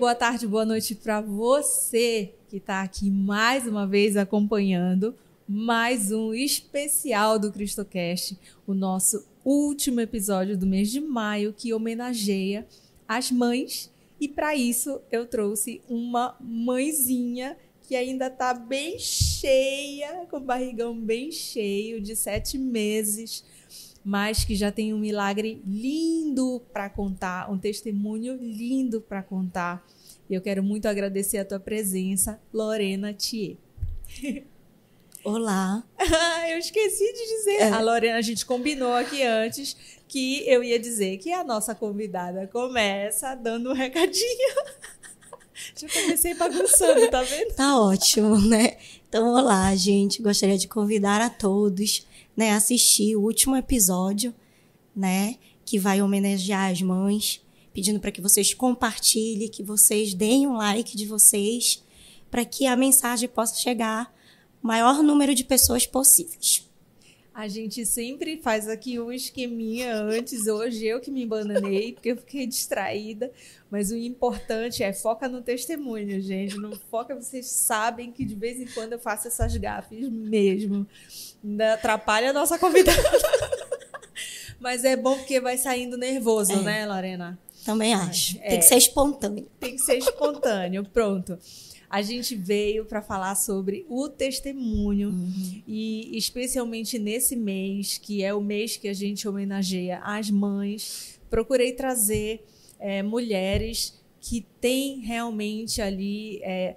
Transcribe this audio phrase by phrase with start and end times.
[0.00, 5.14] boa tarde, boa noite para você que está aqui mais uma vez acompanhando
[5.46, 8.34] mais um especial do CristoCast,
[8.66, 12.66] o nosso último episódio do mês de maio que homenageia
[13.06, 13.92] as mães.
[14.18, 20.98] E para isso eu trouxe uma mãezinha que ainda está bem cheia, com o barrigão
[20.98, 23.44] bem cheio, de sete meses,
[24.04, 29.86] mas que já tem um milagre lindo para contar, um testemunho lindo para contar.
[30.30, 33.56] E eu quero muito agradecer a tua presença, Lorena Thier.
[35.24, 35.82] Olá.
[36.48, 37.62] eu esqueci de dizer.
[37.62, 37.70] É.
[37.70, 42.46] A Lorena, a gente combinou aqui antes que eu ia dizer que a nossa convidada
[42.46, 44.54] começa dando um recadinho.
[45.76, 47.52] Já comecei bagunçando, tá vendo?
[47.54, 48.76] Tá ótimo, né?
[49.08, 50.22] Então, olá, gente.
[50.22, 54.32] Gostaria de convidar a todos, né, a assistir o último episódio,
[54.94, 60.56] né, que vai homenagear as mães, pedindo para que vocês compartilhem, que vocês deem um
[60.56, 61.82] like de vocês,
[62.30, 64.12] para que a mensagem possa chegar
[64.62, 66.68] maior número de pessoas possíveis.
[67.32, 70.46] A gente sempre faz aqui um esqueminha antes.
[70.46, 73.32] Hoje eu que me bananei, porque eu fiquei distraída.
[73.70, 76.58] Mas o importante é foca no testemunho, gente.
[76.58, 80.86] Não foca, vocês sabem que de vez em quando eu faço essas gafes mesmo.
[81.42, 83.00] Ainda atrapalha a nossa convidada.
[84.60, 86.62] Mas é bom porque vai saindo nervoso, é.
[86.62, 87.38] né, Lorena?
[87.64, 88.38] Também acho.
[88.38, 88.50] É.
[88.50, 89.46] Tem que ser espontâneo.
[89.58, 91.38] Tem que ser espontâneo, pronto
[91.90, 95.62] a gente veio para falar sobre o testemunho uhum.
[95.66, 101.72] e especialmente nesse mês, que é o mês que a gente homenageia as mães, procurei
[101.72, 102.46] trazer
[102.78, 106.76] é, mulheres que têm realmente ali é,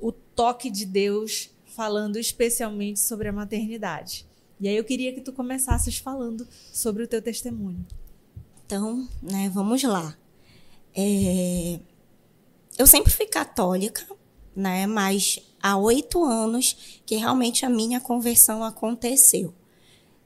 [0.00, 4.26] o toque de Deus falando especialmente sobre a maternidade.
[4.58, 7.84] E aí eu queria que tu começasses falando sobre o teu testemunho.
[8.64, 10.16] Então, né, vamos lá.
[10.94, 11.78] É,
[12.78, 14.06] eu sempre fui católica,
[14.54, 14.86] né?
[14.86, 19.52] Mas há oito anos que realmente a minha conversão aconteceu,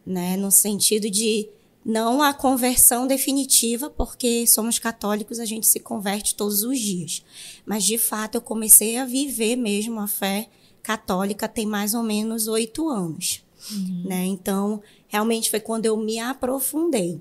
[0.04, 0.36] né?
[0.36, 1.48] No sentido de
[1.84, 7.24] não a conversão definitiva, porque somos católicos, a gente se converte todos os dias.
[7.64, 10.48] Mas de fato eu comecei a viver mesmo a fé
[10.82, 14.04] católica tem mais ou menos oito anos, uhum.
[14.06, 14.24] né?
[14.26, 17.20] Então realmente foi quando eu me aprofundei.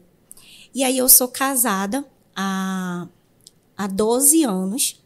[0.73, 3.07] E aí eu sou casada há,
[3.77, 4.99] há 12 anos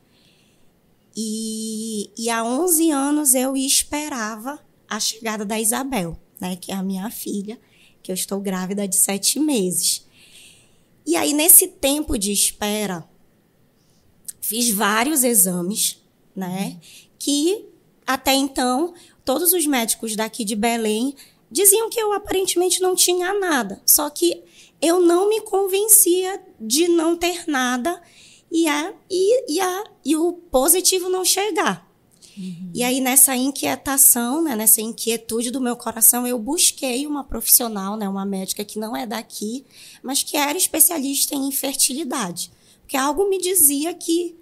[1.15, 6.83] e, e há 11 anos eu esperava a chegada da Isabel, né, que é a
[6.83, 7.59] minha filha,
[8.01, 10.05] que eu estou grávida de sete meses.
[11.05, 13.03] E aí, nesse tempo de espera,
[14.39, 16.01] fiz vários exames,
[16.35, 16.79] né,
[17.19, 17.65] que
[18.05, 18.93] até então
[19.23, 21.15] todos os médicos daqui de Belém
[21.49, 23.81] diziam que eu aparentemente não tinha nada.
[23.85, 24.41] Só que
[24.81, 28.01] eu não me convencia de não ter nada
[28.51, 31.89] e, a, e, e, a, e o positivo não chegar.
[32.37, 32.71] Uhum.
[32.73, 38.09] E aí, nessa inquietação, né, nessa inquietude do meu coração, eu busquei uma profissional, né,
[38.09, 39.65] uma médica que não é daqui,
[40.03, 42.51] mas que era especialista em infertilidade.
[42.81, 44.35] Porque algo me dizia que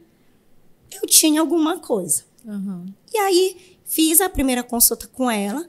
[0.92, 2.24] eu tinha alguma coisa.
[2.44, 2.86] Uhum.
[3.14, 5.68] E aí, fiz a primeira consulta com ela.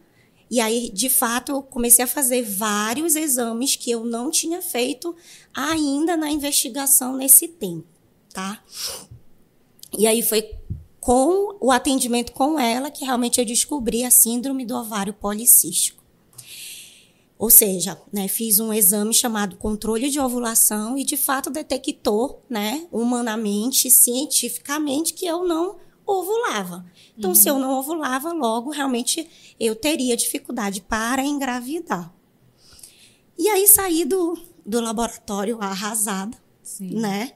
[0.51, 5.15] E aí, de fato, eu comecei a fazer vários exames que eu não tinha feito
[5.55, 8.00] ainda na investigação nesse tempo
[8.33, 8.63] tá?
[9.97, 10.55] E aí foi
[11.01, 16.01] com o atendimento com ela que realmente eu descobri a síndrome do ovário policístico.
[17.39, 22.87] Ou seja, né, fiz um exame chamado controle de ovulação e de fato detectou, né,
[22.93, 26.85] humanamente, cientificamente, que eu não ovulava.
[27.17, 27.35] Então, uhum.
[27.35, 29.27] se eu não ovulava, logo realmente
[29.59, 32.13] eu teria dificuldade para engravidar.
[33.39, 37.01] E aí saí do, do laboratório arrasada, Sim.
[37.01, 37.33] né?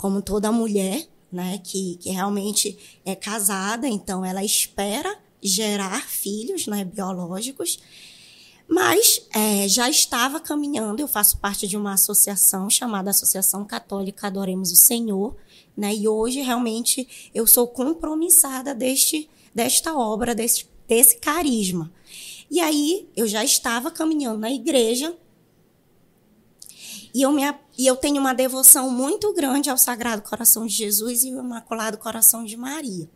[0.00, 6.84] Como toda mulher, né, que, que realmente é casada, então ela espera gerar filhos, né,
[6.84, 7.78] biológicos,
[8.66, 11.00] mas é, já estava caminhando.
[11.00, 15.36] Eu faço parte de uma associação chamada Associação Católica Adoremos o Senhor,
[15.76, 21.92] né, e hoje realmente eu sou compromissada deste, desta obra, desse, desse carisma.
[22.50, 25.14] E aí eu já estava caminhando na igreja
[27.12, 27.42] e eu, me,
[27.76, 31.98] e eu tenho uma devoção muito grande ao Sagrado Coração de Jesus e ao Imaculado
[31.98, 33.08] Coração de Maria.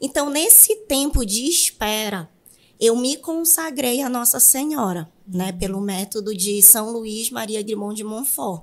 [0.00, 2.28] Então, nesse tempo de espera,
[2.80, 8.04] eu me consagrei a Nossa Senhora, né, pelo método de São Luís Maria Grimond de
[8.04, 8.62] Montfort.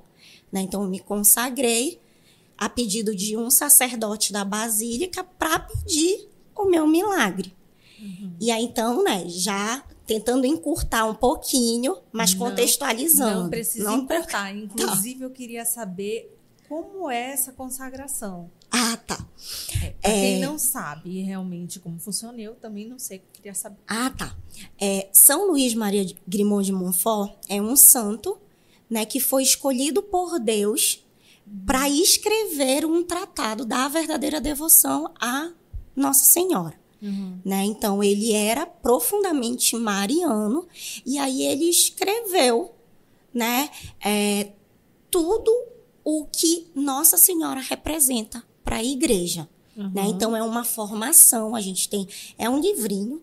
[0.51, 0.61] Né?
[0.61, 1.99] Então, eu me consagrei
[2.57, 7.53] a pedido de um sacerdote da Basílica para pedir o meu milagre.
[7.99, 8.33] Uhum.
[8.39, 13.44] E aí, então, né, já tentando encurtar um pouquinho, mas não, contextualizando.
[13.44, 14.51] Não precisa não encurtar.
[14.55, 15.25] Inclusive, tá.
[15.25, 18.50] eu queria saber como é essa consagração.
[18.71, 19.23] Ah, tá.
[19.83, 23.77] É, pra quem não sabe realmente como funciona, eu também não sei, queria saber.
[23.88, 24.35] Ah, tá.
[24.81, 28.39] É, São Luís Maria Grimond de Montfort é um santo
[28.89, 31.05] né, que foi escolhido por Deus
[31.65, 35.51] para escrever um tratado da verdadeira devoção a
[35.95, 36.82] Nossa Senhora.
[37.03, 37.38] Uhum.
[37.44, 37.65] Né?
[37.65, 40.65] Então ele era profundamente mariano
[41.05, 42.73] e aí ele escreveu,
[43.33, 43.69] né,
[44.03, 44.51] é,
[45.11, 45.51] tudo
[46.03, 49.50] o que Nossa Senhora representa para a igreja.
[49.75, 49.91] Uhum.
[49.94, 50.03] Né?
[50.05, 52.07] Então é uma formação, a gente tem,
[52.38, 53.21] é um livrinho.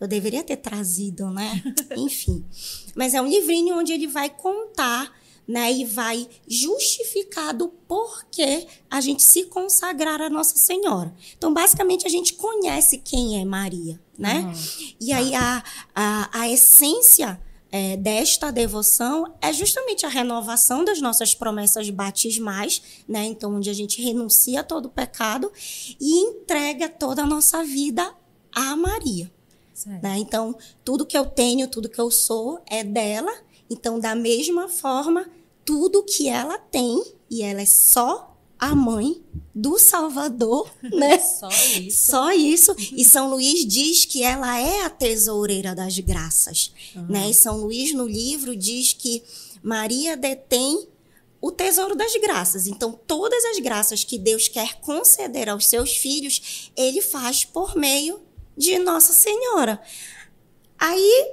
[0.00, 1.62] Eu deveria ter trazido, né?
[1.96, 2.44] Enfim.
[2.92, 5.12] Mas é um livrinho onde ele vai contar
[5.46, 11.12] né, e vai justificar do porquê a gente se consagrar a Nossa Senhora.
[11.36, 14.40] Então, basicamente, a gente conhece quem é Maria, né?
[14.40, 14.92] Uhum.
[15.00, 15.62] E aí a,
[15.94, 17.40] a, a essência
[17.70, 23.24] é, desta devoção é justamente a renovação das nossas promessas batismais, né?
[23.24, 25.50] Então, onde a gente renuncia a todo o pecado
[25.98, 28.14] e entrega toda a nossa vida
[28.54, 29.30] a Maria.
[29.86, 30.18] Né?
[30.18, 33.32] Então, tudo que eu tenho, tudo que eu sou é dela.
[33.72, 35.28] Então, da mesma forma,
[35.64, 39.20] tudo que ela tem, e ela é só a mãe
[39.54, 41.18] do Salvador, né?
[41.18, 42.06] Só isso.
[42.06, 42.76] Só isso.
[42.92, 46.72] E São Luís diz que ela é a tesoureira das graças.
[47.08, 47.30] Né?
[47.30, 49.22] E São Luís, no livro, diz que
[49.62, 50.86] Maria detém
[51.40, 52.68] o tesouro das graças.
[52.68, 58.20] Então, todas as graças que Deus quer conceder aos seus filhos, ele faz por meio
[58.56, 59.82] de Nossa Senhora.
[60.78, 61.32] Aí,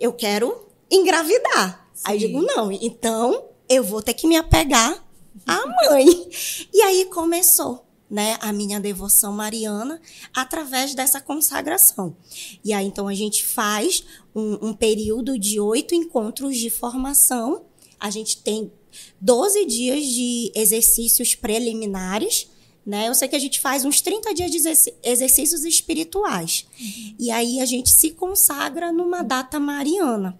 [0.00, 1.88] eu quero engravidar.
[2.04, 2.26] Aí eu Sim.
[2.26, 5.04] digo, não, então eu vou ter que me apegar
[5.46, 6.06] à mãe.
[6.72, 10.00] E aí começou, né, a minha devoção mariana
[10.34, 12.16] através dessa consagração.
[12.64, 14.04] E aí, então, a gente faz
[14.34, 17.64] um, um período de oito encontros de formação.
[17.98, 18.72] A gente tem
[19.20, 22.48] 12 dias de exercícios preliminares,
[22.84, 23.08] né?
[23.08, 26.66] Eu sei que a gente faz uns 30 dias de exerc- exercícios espirituais.
[27.18, 30.38] E aí a gente se consagra numa data mariana.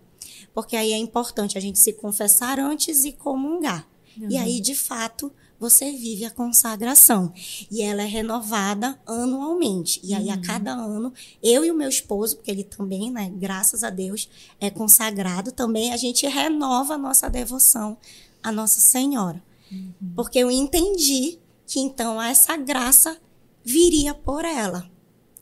[0.55, 3.89] Porque aí é importante a gente se confessar antes e comungar.
[4.29, 7.33] E aí, de fato, você vive a consagração.
[7.71, 10.01] E ela é renovada anualmente.
[10.03, 11.13] E aí, a cada ano,
[11.43, 14.29] eu e o meu esposo, porque ele também, né, graças a Deus,
[14.61, 17.97] é consagrado também, a gente renova a nossa devoção
[18.43, 19.43] à Nossa Senhora.
[20.17, 23.17] Porque eu entendi que então essa graça
[23.65, 24.91] viria por ela.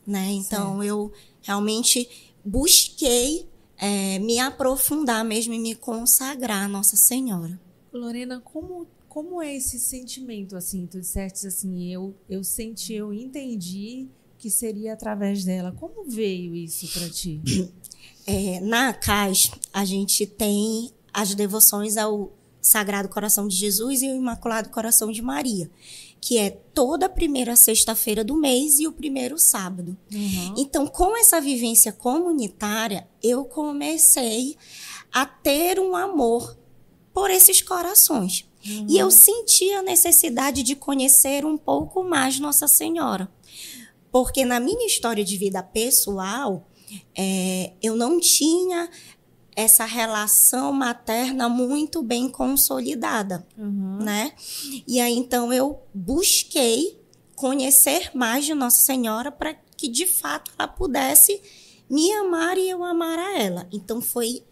[0.05, 0.31] Né?
[0.31, 2.07] Então, eu realmente
[2.45, 3.48] busquei
[3.79, 7.59] eh, me aprofundar mesmo e me consagrar à Nossa Senhora.
[7.91, 10.85] Lorena, como, como é esse sentimento, assim?
[10.85, 15.71] Tu disseste assim, eu, eu senti, eu entendi que seria através dela.
[15.71, 17.41] Como veio isso para ti?
[18.27, 22.31] É, na CAS, a gente tem as devoções ao
[22.61, 25.69] Sagrado Coração de Jesus e ao Imaculado Coração de Maria,
[26.21, 29.97] que é toda primeira sexta-feira do mês e o primeiro sábado.
[30.11, 30.55] Uhum.
[30.57, 34.57] Então, com essa vivência comunitária, eu comecei
[35.11, 36.57] a ter um amor
[37.13, 38.45] por esses corações.
[38.87, 43.31] E eu senti a necessidade de conhecer um pouco mais Nossa Senhora.
[44.11, 46.67] Porque na minha história de vida pessoal,
[47.15, 48.89] é, eu não tinha
[49.61, 53.99] essa relação materna muito bem consolidada Uhum.
[54.01, 54.31] né?
[54.87, 56.97] E aí então eu busquei
[57.35, 61.41] conhecer mais de Nossa Senhora para que de fato ela pudesse
[61.89, 63.67] me amar e eu amar a ela.
[63.71, 64.43] Então foi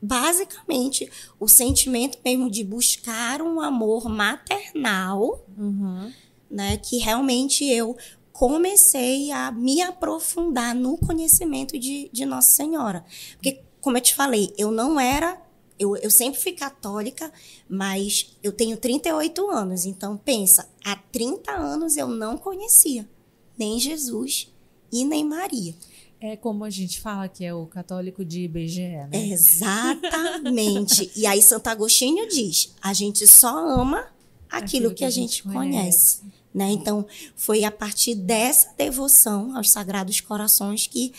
[0.00, 6.12] basicamente o sentimento mesmo de buscar um amor maternal, Uhum.
[6.50, 7.96] né, que realmente eu
[8.32, 13.04] comecei a me aprofundar no conhecimento de, de Nossa Senhora.
[13.34, 15.40] Porque, como eu te falei, eu não era.
[15.78, 17.32] Eu, eu sempre fui católica,
[17.66, 19.86] mas eu tenho 38 anos.
[19.86, 23.08] Então, pensa, há 30 anos eu não conhecia
[23.56, 24.52] nem Jesus
[24.92, 25.74] e nem Maria.
[26.20, 29.08] É como a gente fala que é o católico de IBGE, né?
[29.14, 31.10] Exatamente.
[31.16, 34.06] e aí, Santo Agostinho diz: a gente só ama
[34.50, 36.20] aquilo, que, a gente conhece.
[36.52, 36.70] né?
[36.72, 41.14] Então, foi a partir dessa devoção aos Sagrados Corações que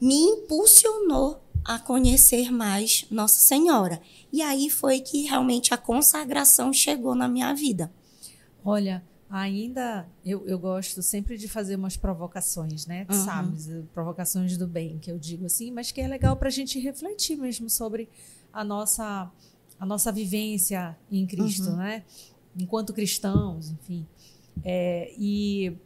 [0.00, 4.00] me impulsionou a conhecer mais Nossa Senhora.
[4.32, 7.92] E aí foi que realmente a consagração chegou na minha vida.
[8.64, 13.06] Olha, ainda eu, eu gosto sempre de fazer umas provocações, né?
[13.10, 13.24] Uhum.
[13.24, 16.52] Sabes, eh, provocações do bem, que eu digo assim, mas que é legal para a
[16.52, 18.08] gente refletir mesmo sobre
[18.52, 19.30] a nossa,
[19.78, 21.76] a nossa vivência em Cristo, Uhum.
[21.76, 22.04] né?
[22.58, 24.06] Enquanto cristãos, enfim.
[24.64, 25.76] É, e,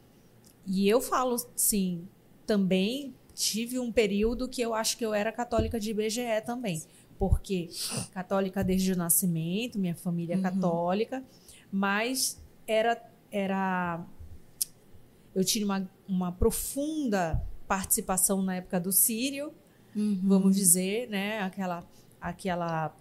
[0.66, 2.06] e eu falo, sim,
[2.46, 6.82] também tive um período que eu acho que eu era católica de IBGE também.
[7.18, 7.68] Porque
[8.12, 10.42] católica desde o nascimento, minha família é Uhum.
[10.42, 11.24] católica,
[11.72, 14.04] mas era era
[15.34, 19.52] eu tinha uma, uma profunda participação na época do Sírio,
[19.94, 20.20] uhum.
[20.24, 21.40] vamos dizer, né?
[21.40, 21.84] Aquela,
[22.20, 22.94] aquela,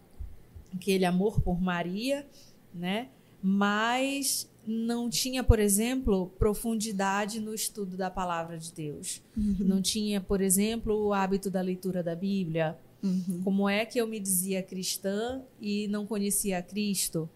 [0.73, 2.27] aquele amor por Maria,
[2.73, 3.09] né?
[3.41, 9.21] Mas não tinha, por exemplo, profundidade no estudo da palavra de Deus.
[9.35, 9.55] Uhum.
[9.59, 12.77] Não tinha, por exemplo, o hábito da leitura da Bíblia.
[13.01, 13.41] Uhum.
[13.43, 17.29] Como é que eu me dizia cristã e não conhecia Cristo?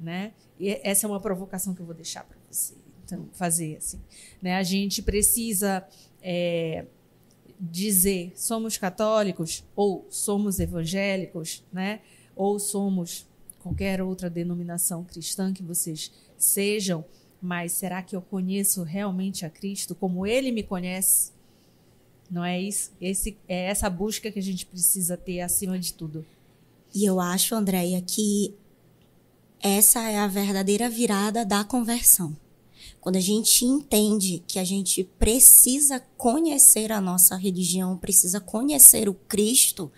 [0.00, 0.32] Né?
[0.58, 2.74] E essa é uma provocação que eu vou deixar para você
[3.06, 4.00] então, fazer assim.
[4.42, 4.56] Né?
[4.56, 5.86] A gente precisa
[6.20, 6.84] é,
[7.58, 12.00] dizer somos católicos ou somos evangélicos, né?
[12.34, 13.25] Ou somos
[13.66, 17.04] qualquer outra denominação cristã que vocês sejam,
[17.42, 21.32] mas será que eu conheço realmente a Cristo como Ele me conhece?
[22.30, 22.92] Não é isso?
[23.00, 26.24] Esse, é essa busca que a gente precisa ter acima de tudo.
[26.94, 28.54] E eu acho, Andréia, que
[29.60, 32.36] essa é a verdadeira virada da conversão.
[33.00, 39.14] Quando a gente entende que a gente precisa conhecer a nossa religião, precisa conhecer o
[39.14, 39.90] Cristo,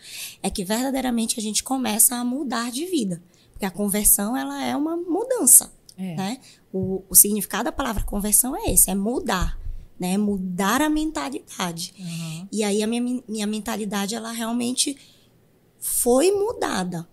[0.42, 3.22] é que verdadeiramente a gente começa a mudar de vida.
[3.58, 6.14] Porque a conversão, ela é uma mudança, é.
[6.14, 6.40] né?
[6.72, 9.58] O, o significado da palavra conversão é esse, é mudar.
[9.98, 11.92] Né, mudar a mentalidade.
[11.98, 12.48] Uhum.
[12.52, 14.96] E aí a minha, minha mentalidade, ela realmente
[15.80, 17.08] foi mudada,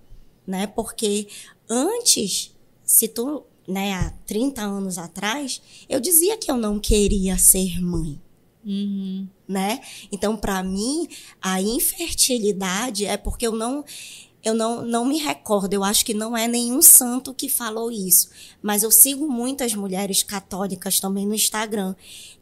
[0.45, 0.67] né?
[0.67, 1.27] Porque
[1.67, 5.59] antes, se tu né, há 30 anos atrás,
[5.89, 8.21] eu dizia que eu não queria ser mãe.
[8.63, 9.27] Uhum.
[9.47, 9.81] Né?
[10.11, 11.07] Então, para mim,
[11.41, 13.83] a infertilidade é porque eu não
[14.45, 18.29] eu não, não me recordo, eu acho que não é nenhum santo que falou isso,
[18.61, 21.95] mas eu sigo muitas mulheres católicas também no Instagram.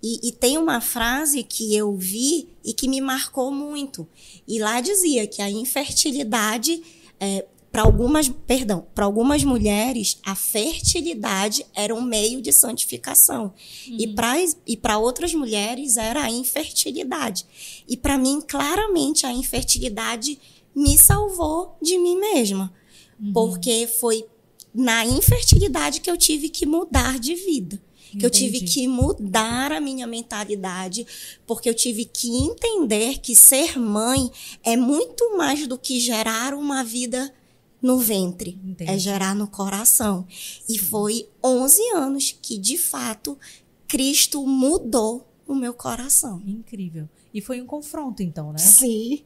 [0.04, 4.06] E, e tem uma frase que eu vi e que me marcou muito.
[4.46, 6.84] E lá dizia que a infertilidade
[7.22, 13.52] é, para algumas, perdão, para algumas mulheres a fertilidade era um meio de santificação
[13.88, 13.98] uhum.
[13.98, 14.36] e para
[14.68, 17.46] e para outras mulheres era a infertilidade.
[17.88, 20.38] E para mim claramente a infertilidade
[20.76, 22.74] me salvou de mim mesma,
[23.20, 23.34] uhum.
[23.34, 24.26] porque foi
[24.74, 27.82] na infertilidade que eu tive que mudar de vida.
[28.18, 31.04] Que eu tive que mudar a minha mentalidade,
[31.48, 34.32] porque eu tive que entender que ser mãe
[34.64, 37.34] é muito mais do que gerar uma vida
[37.82, 38.90] no ventre, Entendi.
[38.90, 40.28] é gerar no coração.
[40.70, 43.38] E foi 11 anos que, de fato,
[43.88, 46.42] Cristo mudou o meu coração.
[46.46, 47.10] Incrível.
[47.34, 48.60] E foi um confronto, então, né?
[48.60, 49.24] Sim,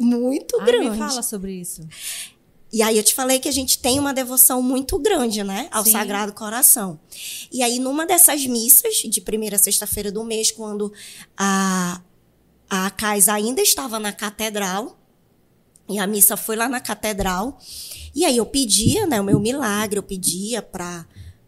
[0.00, 0.90] muito ah, grande.
[0.90, 1.86] Me fala sobre isso.
[2.72, 5.84] E aí eu te falei que a gente tem uma devoção muito grande, né, ao
[5.84, 5.92] Sim.
[5.92, 7.00] Sagrado Coração.
[7.52, 10.92] E aí numa dessas missas de primeira sexta-feira do mês, quando
[11.36, 12.00] a
[12.72, 14.96] a Cais ainda estava na catedral,
[15.88, 17.58] e a missa foi lá na catedral,
[18.14, 21.04] e aí eu pedia, né, o meu milagre, eu pedia para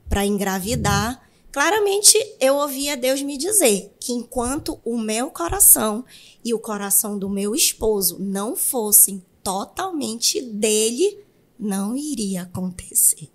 [0.08, 1.22] para engravidar.
[1.52, 6.04] Claramente eu ouvia Deus me dizer que enquanto o meu coração
[6.44, 11.18] e o coração do meu esposo não fossem totalmente dele,
[11.58, 13.28] não iria acontecer.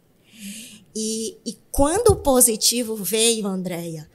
[0.95, 4.09] E, e quando o positivo veio, Andréia,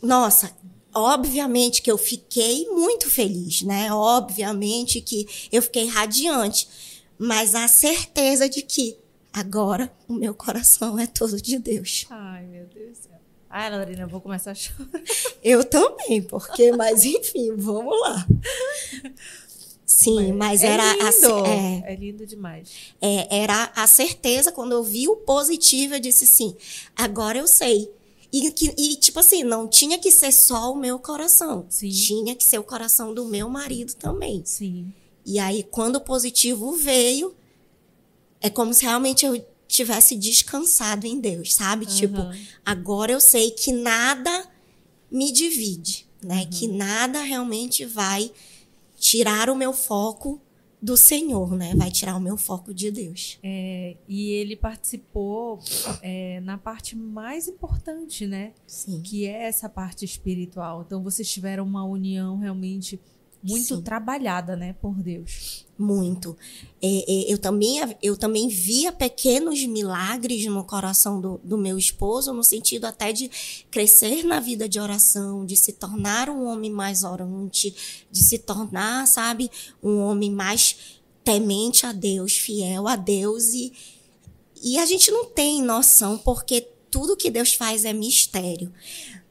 [0.00, 0.56] nossa,
[0.94, 3.92] obviamente que eu fiquei muito feliz, né?
[3.92, 6.68] Obviamente que eu fiquei radiante
[7.18, 8.98] mas a certeza de que
[9.32, 12.06] agora o meu coração é todo de Deus.
[12.10, 13.15] Ai, meu Deus do céu.
[13.58, 14.86] Ai, Lorena, eu vou começar a chorar.
[15.42, 18.26] Eu também, porque, mas enfim, vamos lá.
[19.86, 21.34] Sim, mas é era lindo.
[21.34, 22.68] A, é, é lindo demais.
[23.00, 26.54] É, era a certeza, quando eu vi o positivo, eu disse assim:
[26.94, 27.90] agora eu sei.
[28.30, 31.64] E, que, e, tipo assim, não tinha que ser só o meu coração.
[31.70, 31.88] Sim.
[31.88, 34.42] Tinha que ser o coração do meu marido também.
[34.44, 34.92] Sim.
[35.24, 37.34] E aí, quando o positivo veio,
[38.38, 41.86] é como se realmente eu tivesse descansado em Deus, sabe?
[41.86, 41.94] Uhum.
[41.94, 42.18] Tipo,
[42.64, 44.48] agora eu sei que nada
[45.10, 46.42] me divide, né?
[46.42, 46.50] Uhum.
[46.50, 48.30] Que nada realmente vai
[48.96, 50.40] tirar o meu foco
[50.80, 51.74] do Senhor, né?
[51.74, 53.38] Vai tirar o meu foco de Deus.
[53.42, 55.58] É, e ele participou
[56.02, 58.52] é, na parte mais importante, né?
[58.66, 59.00] Sim.
[59.02, 60.82] Que é essa parte espiritual.
[60.86, 63.00] Então vocês tiveram uma união realmente
[63.42, 63.82] muito Sim.
[63.82, 65.65] trabalhada, né, por Deus.
[65.78, 66.36] Muito.
[66.80, 72.32] É, é, eu, também, eu também via pequenos milagres no coração do, do meu esposo,
[72.32, 73.30] no sentido até de
[73.70, 79.06] crescer na vida de oração, de se tornar um homem mais orante, de se tornar,
[79.06, 79.50] sabe,
[79.82, 80.76] um homem mais
[81.22, 83.52] temente a Deus, fiel a Deus.
[83.52, 83.72] E,
[84.62, 88.72] e a gente não tem noção, porque tudo que Deus faz é mistério.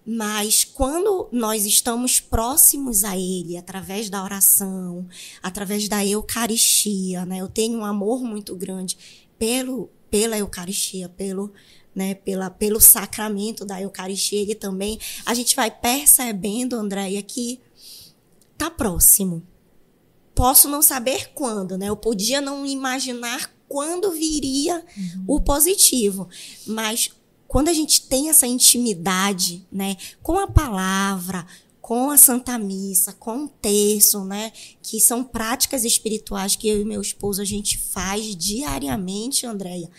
[0.06, 5.08] Mas quando nós estamos próximos a Ele, através da oração,
[5.42, 7.42] através da Eucaristia, né?
[7.42, 8.98] Eu tenho um amor muito grande
[9.40, 11.52] pelo, pela Eucaristia, pelo,
[11.96, 17.60] né, pela, pelo sacramento da Eucaristia, ele também, a gente vai percebendo, Andréia, que
[18.58, 19.42] tá próximo.
[20.36, 21.88] Posso não saber quando, né?
[21.90, 25.24] Eu podia não imaginar quando viria uhum.
[25.28, 26.28] o positivo,
[26.68, 27.12] mas
[27.56, 31.48] quando a gente tem essa intimidade, né, com a palavra,
[31.80, 34.52] com a Santa Missa, com o terço, né,
[34.84, 39.90] que são práticas espirituais que eu e meu esposo a gente faz diariamente, Andréia,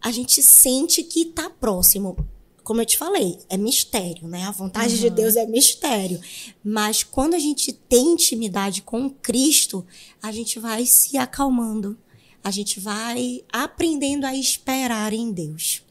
[0.00, 2.16] a gente sente que está próximo.
[2.64, 4.44] Como eu te falei, é mistério, né?
[4.44, 5.00] A vontade uhum.
[5.02, 6.18] de Deus é mistério.
[6.64, 9.84] Mas quando a gente tem intimidade com Cristo,
[10.22, 11.94] a gente vai se acalmando.
[12.42, 15.86] A gente vai aprendendo a esperar em Deus.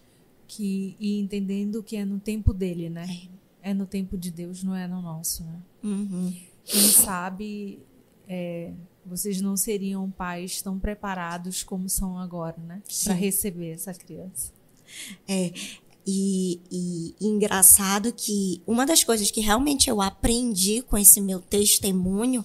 [0.58, 3.06] Que, e entendendo que é no tempo dele, né?
[3.62, 5.62] É, é no tempo de Deus, não é no nosso, né?
[5.84, 6.36] Uhum.
[6.66, 7.78] Quem sabe
[8.28, 8.72] é,
[9.06, 12.82] vocês não seriam pais tão preparados como são agora, né?
[13.04, 14.52] Para receber essa criança.
[15.28, 15.54] É,
[16.08, 21.40] e, e, e, engraçado que uma das coisas que realmente eu aprendi com esse meu
[21.40, 22.44] testemunho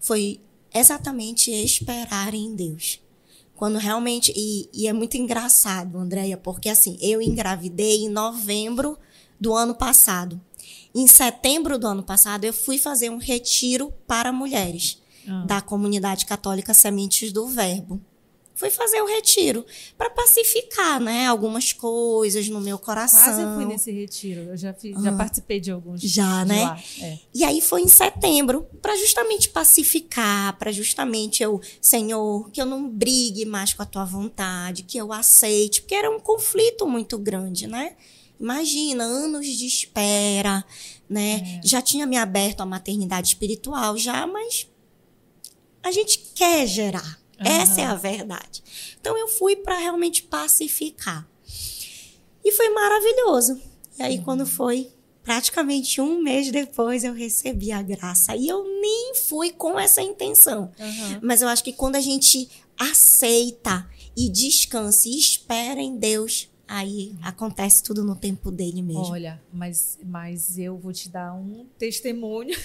[0.00, 0.40] foi
[0.74, 3.00] exatamente esperar em Deus.
[3.62, 4.32] Quando realmente.
[4.34, 8.98] E, e é muito engraçado, Andréia, porque assim, eu engravidei em novembro
[9.40, 10.40] do ano passado.
[10.92, 15.44] Em setembro do ano passado, eu fui fazer um retiro para mulheres ah.
[15.46, 18.00] da comunidade católica Sementes do Verbo.
[18.62, 19.66] Fui fazer o retiro
[19.98, 23.18] para pacificar, né, algumas coisas no meu coração.
[23.18, 24.42] Quase fui nesse retiro.
[24.42, 25.02] Eu já, fiz, ah.
[25.02, 26.00] já participei de alguns.
[26.00, 26.80] Já, de né?
[27.00, 27.18] É.
[27.34, 32.88] E aí foi em setembro para justamente pacificar, para justamente eu, Senhor, que eu não
[32.88, 37.66] brigue mais com a tua vontade, que eu aceite, porque era um conflito muito grande,
[37.66, 37.96] né?
[38.38, 40.64] Imagina, anos de espera,
[41.10, 41.58] né?
[41.58, 41.66] É.
[41.66, 44.68] Já tinha me aberto à maternidade espiritual já, mas
[45.82, 47.21] a gente quer gerar.
[47.44, 47.56] Uhum.
[47.56, 48.62] Essa é a verdade.
[49.00, 51.28] Então eu fui para realmente pacificar.
[52.44, 53.60] E foi maravilhoso.
[53.98, 54.24] E aí, uhum.
[54.24, 54.90] quando foi
[55.22, 58.34] praticamente um mês depois, eu recebi a graça.
[58.34, 60.72] E eu nem fui com essa intenção.
[60.78, 61.20] Uhum.
[61.22, 67.14] Mas eu acho que quando a gente aceita e descansa e espera em Deus, aí
[67.22, 69.04] acontece tudo no tempo dele mesmo.
[69.04, 72.58] Olha, mas, mas eu vou te dar um testemunho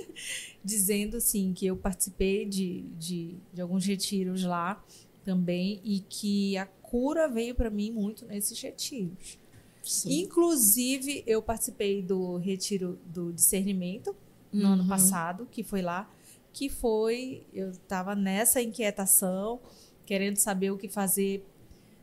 [0.64, 4.82] dizendo assim que eu participei de, de, de alguns retiros lá
[5.24, 9.38] também e que a cura veio para mim muito nesses retiros.
[9.82, 10.20] Sim.
[10.20, 14.14] Inclusive, eu participei do retiro do discernimento
[14.52, 14.72] no uhum.
[14.74, 16.10] ano passado, que foi lá,
[16.52, 19.60] que foi, eu estava nessa inquietação,
[20.04, 21.46] querendo saber o que fazer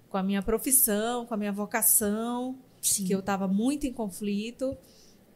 [0.10, 3.06] com a minha profissão, com a minha vocação, Sim.
[3.06, 4.78] que eu estava muito em conflito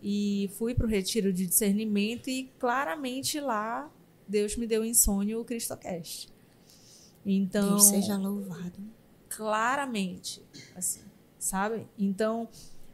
[0.02, 3.92] e fui para o retiro de discernimento e claramente lá
[4.28, 6.30] Deus me deu em sonho o CristoCast.
[7.26, 8.80] Então, Deus seja louvado.
[9.30, 10.42] Claramente,
[10.76, 11.02] assim,
[11.38, 11.88] sabe?
[11.98, 12.50] Então,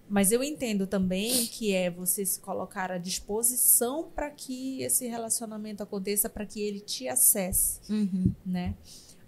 [0.10, 5.84] mas eu entendo também que é você se colocar à disposição para que esse relacionamento
[5.84, 8.34] aconteça, para que ele te acesse, uhum.
[8.46, 8.76] né?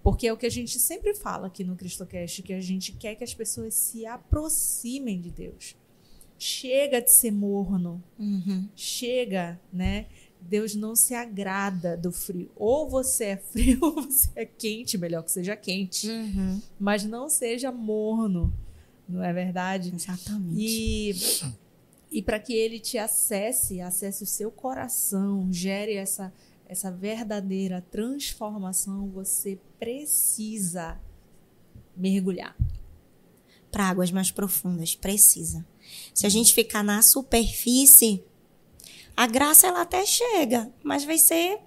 [0.02, 3.15] Porque é o que a gente sempre fala aqui no CristoCast, que a gente quer
[3.15, 5.76] que as pessoas se aproximem de Deus.
[6.39, 8.02] Chega de ser morno.
[8.17, 8.67] Uhum.
[8.73, 10.06] Chega, né?
[10.39, 12.49] Deus não se agrada do frio.
[12.56, 16.10] Ou você é frio ou você é quente, melhor que seja quente.
[16.10, 16.62] Uhum.
[16.80, 18.54] Mas não seja morno,
[19.08, 19.93] não é verdade?
[19.93, 20.56] Exatamente.
[20.58, 21.13] E,
[22.10, 26.34] e para que ele te acesse, acesse o seu coração, gere essa,
[26.65, 30.97] essa verdadeira transformação, você precisa
[31.97, 32.56] mergulhar.
[33.71, 35.65] Para águas mais profundas, precisa.
[36.13, 38.23] Se a gente ficar na superfície,
[39.15, 41.60] a graça ela até chega, mas vai ser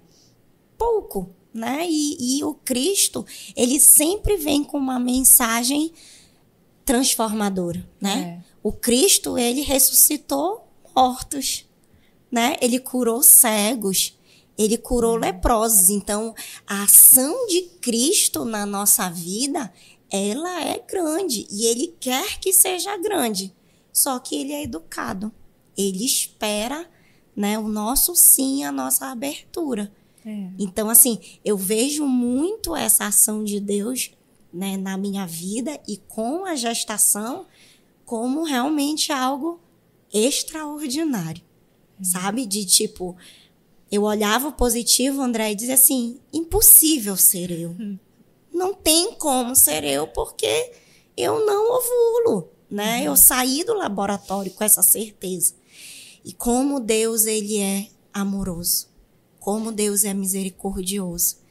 [0.77, 1.85] pouco, né?
[1.87, 5.93] E, e o Cristo, ele sempre vem com uma mensagem
[6.83, 8.41] transformadora, né?
[8.41, 8.53] É.
[8.61, 11.65] O Cristo, ele ressuscitou mortos,
[12.31, 12.57] né?
[12.61, 14.17] Ele curou cegos,
[14.57, 15.31] ele curou é.
[15.31, 15.89] leprosos.
[15.89, 16.33] Então,
[16.65, 19.71] a ação de Cristo na nossa vida,
[20.15, 23.51] ela é grande e ele quer que seja grande.
[23.91, 25.31] Só que ele é educado.
[25.75, 26.87] Ele espera
[27.35, 29.91] né, o nosso sim, a nossa abertura.
[30.23, 30.49] É.
[30.59, 34.11] Então, assim, eu vejo muito essa ação de Deus
[34.53, 37.47] né, na minha vida e com a gestação
[38.05, 39.59] como realmente algo
[40.13, 41.41] extraordinário.
[41.99, 42.03] É.
[42.03, 42.45] Sabe?
[42.45, 43.17] De tipo,
[43.91, 47.71] eu olhava o positivo, André, e dizia assim: impossível ser eu.
[47.71, 47.97] Hum.
[48.53, 50.71] Não tem como ser eu porque
[51.17, 53.01] eu não ovulo né?
[53.01, 53.05] Uhum.
[53.05, 55.53] Eu saí do laboratório com essa certeza.
[56.25, 58.87] E como Deus ele é amoroso,
[59.39, 61.43] como Deus é misericordioso.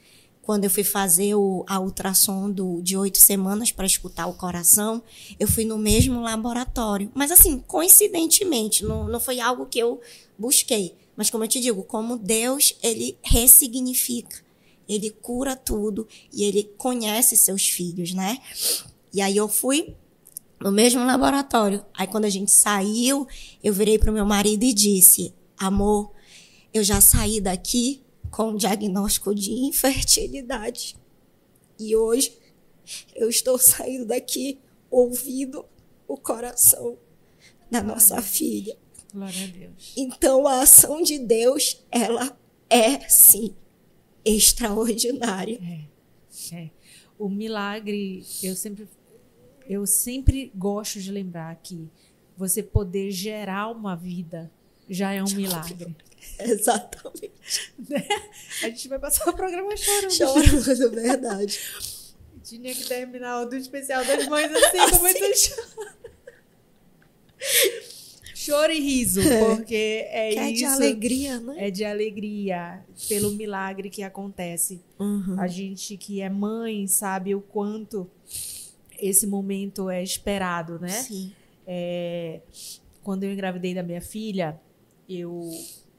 [0.42, 5.00] quando eu fui fazer o, a ultrassom do, de oito semanas para escutar o coração,
[5.38, 7.08] eu fui no mesmo laboratório.
[7.14, 10.00] Mas assim, coincidentemente, não, não foi algo que eu
[10.36, 10.96] busquei.
[11.16, 14.42] Mas como eu te digo, como Deus, ele ressignifica,
[14.88, 18.38] ele cura tudo e ele conhece seus filhos, né?
[19.12, 19.94] E aí eu fui
[20.60, 21.84] no mesmo laboratório.
[21.94, 23.26] Aí quando a gente saiu,
[23.62, 26.12] eu virei pro meu marido e disse: "Amor,
[26.72, 30.96] eu já saí daqui com diagnóstico de infertilidade.
[31.78, 32.36] E hoje
[33.14, 34.58] eu estou saindo daqui
[34.90, 35.64] ouvindo
[36.08, 36.96] o coração
[37.70, 38.76] da Glória nossa filha.
[39.12, 39.92] Glória a Deus.
[39.96, 42.36] Então a ação de Deus, ela
[42.70, 43.54] é sim
[44.24, 45.58] extraordinária.
[46.52, 46.54] É.
[46.56, 46.70] é.
[47.18, 48.88] O milagre, eu sempre
[49.68, 51.88] eu sempre gosto de lembrar que
[52.36, 54.50] você poder gerar uma vida
[54.88, 55.94] já é um milagre.
[56.38, 57.32] Exatamente.
[57.88, 58.06] Né?
[58.62, 60.12] A gente vai passar o programa chorando.
[60.12, 61.60] Chorando, é verdade.
[62.44, 64.90] Tinha que terminar o do especial das mães assim, assim.
[64.90, 65.92] com muito choro.
[68.42, 70.42] Choro e riso, porque é que isso.
[70.42, 71.54] É de alegria, né?
[71.58, 74.82] É de alegria pelo milagre que acontece.
[74.98, 75.38] Uhum.
[75.38, 78.10] A gente que é mãe sabe o quanto
[78.98, 80.88] esse momento é esperado, né?
[80.88, 81.32] Sim.
[81.64, 82.40] É,
[83.02, 84.60] quando eu engravidei da minha filha,
[85.08, 85.48] eu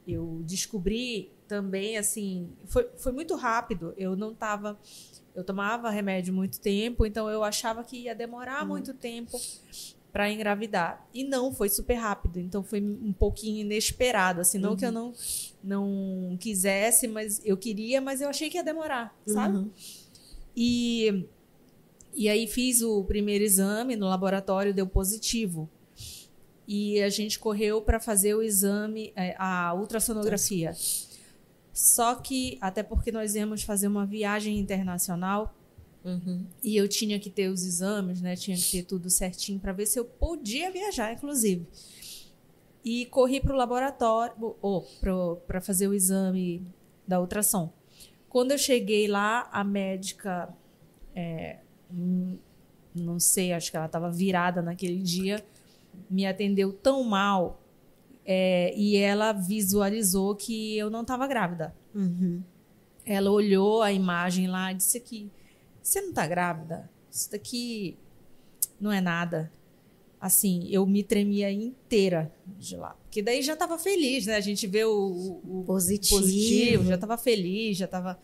[0.06, 3.94] eu descobri também, assim, foi, foi muito rápido.
[3.96, 4.78] Eu não estava.
[5.34, 8.68] Eu tomava remédio muito tempo, então eu achava que ia demorar hum.
[8.68, 9.40] muito tempo
[10.14, 11.06] para engravidar.
[11.12, 12.40] E não, foi super rápido.
[12.40, 14.40] Então foi um pouquinho inesperado.
[14.42, 14.78] Assim, não uhum.
[14.78, 15.12] que eu não,
[15.64, 19.58] não quisesse, mas eu queria, mas eu achei que ia demorar, sabe?
[19.58, 19.72] Uhum.
[20.56, 21.26] E,
[22.14, 25.68] e aí fiz o primeiro exame no laboratório, deu positivo
[26.68, 30.74] e a gente correu para fazer o exame, é, a ultrassonografia.
[31.74, 35.56] Só que, até porque nós íamos fazer uma viagem internacional
[36.04, 36.46] uhum.
[36.64, 38.36] e eu tinha que ter os exames, né?
[38.36, 41.66] Tinha que ter tudo certinho para ver se eu podia viajar, inclusive.
[42.84, 44.82] E corri para o laboratório, ou
[45.46, 46.66] para fazer o exame
[47.08, 47.72] da ultrassom.
[48.30, 50.50] Quando eu cheguei lá, a médica,
[51.16, 51.60] é,
[51.92, 52.38] hum,
[52.94, 55.44] não sei, acho que ela estava virada naquele dia
[56.10, 57.62] me atendeu tão mal
[58.26, 61.76] é, e ela visualizou que eu não estava grávida.
[61.94, 62.42] Uhum.
[63.06, 65.30] Ela olhou a imagem lá e disse aqui,
[65.84, 66.90] você não está grávida?
[67.12, 67.98] Isso daqui
[68.80, 69.52] não é nada.
[70.20, 72.96] Assim, eu me tremia inteira de lá.
[73.04, 74.38] Porque daí já estava feliz, né?
[74.38, 76.22] A gente vê o, o positivo.
[76.22, 78.18] positivo, já estava feliz, já estava...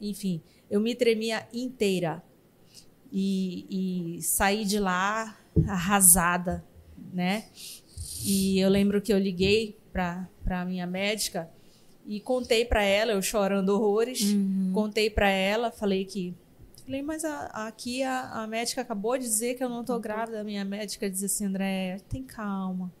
[0.00, 2.22] Enfim, eu me tremia inteira.
[3.10, 6.64] E, e saí de lá arrasada,
[7.12, 7.46] né?
[8.24, 11.50] E eu lembro que eu liguei para a minha médica
[12.06, 14.70] e contei para ela, eu chorando horrores, uhum.
[14.72, 16.34] contei para ela, falei que
[16.92, 20.42] Falei, mas a, aqui a, a, médica acabou de dizer que eu não tô grávida.
[20.42, 22.92] A minha médica disse assim, André, tem calma.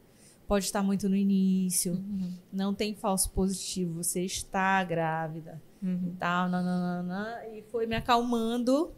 [0.48, 1.92] Pode estar muito no início.
[1.92, 2.32] Uhum.
[2.50, 4.02] Não tem falso positivo.
[4.02, 5.60] Você está grávida.
[5.82, 6.16] Uhum.
[6.18, 8.94] Tal, nananana, e foi me acalmando.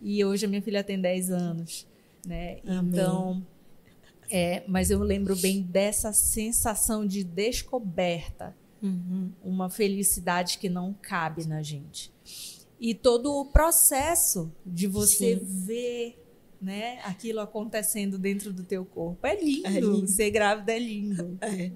[0.00, 1.88] E hoje a minha filha tem 10 anos.
[2.24, 2.60] Né?
[2.64, 2.88] Amém.
[2.88, 3.44] Então,
[4.30, 9.32] é, mas eu lembro bem dessa sensação de descoberta, uhum.
[9.42, 12.12] uma felicidade que não cabe na gente.
[12.80, 15.44] E todo o processo de você Sim.
[15.66, 16.20] ver
[16.60, 19.26] né, aquilo acontecendo dentro do teu corpo.
[19.26, 19.66] É lindo.
[19.66, 20.08] É lindo.
[20.08, 21.38] Ser grávida é lindo.
[21.40, 21.72] É.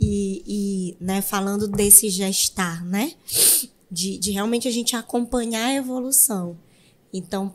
[0.00, 3.12] E, e né, falando desse gestar, né?
[3.90, 6.58] De, de realmente a gente acompanhar a evolução.
[7.12, 7.54] Então,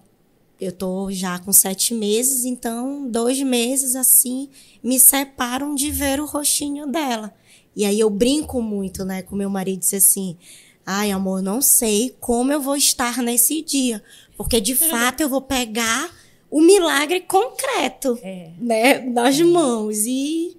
[0.60, 4.50] eu tô já com sete meses, então dois meses assim
[4.84, 7.34] me separam de ver o rostinho dela.
[7.76, 10.38] E aí eu brinco muito, né, com meu marido, disse assim:
[10.88, 14.02] "Ai, amor, não sei como eu vou estar nesse dia,
[14.38, 16.10] porque de fato eu vou pegar
[16.50, 18.52] o milagre concreto, é.
[18.58, 20.56] né, nas mãos e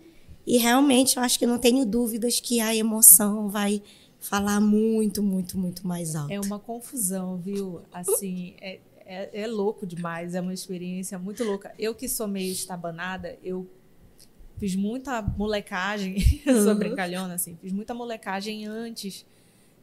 [0.46, 3.82] e realmente eu acho que não tenho dúvidas que a emoção vai
[4.18, 6.32] falar muito, muito, muito mais alto.
[6.32, 7.82] É uma confusão, viu?
[7.92, 11.72] Assim, é, é, é, louco demais, é uma experiência muito louca.
[11.78, 13.68] Eu que sou meio estabanada, eu
[14.58, 16.64] fiz muita molecagem, uhum.
[16.64, 19.24] sou brincalhona, assim, fiz muita molecagem antes,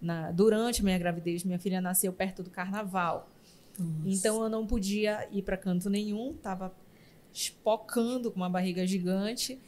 [0.06, 1.44] na, durante a minha gravidez.
[1.44, 3.30] Minha filha nasceu perto do carnaval.
[3.78, 3.91] Nossa.
[4.06, 6.74] Então eu não podia ir para canto nenhum, tava
[7.34, 9.60] espocando com uma barriga gigante.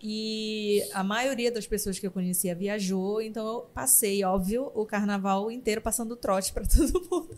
[0.00, 5.50] E a maioria das pessoas que eu conhecia viajou, então eu passei, óbvio, o carnaval
[5.50, 7.36] inteiro passando trote para todo mundo.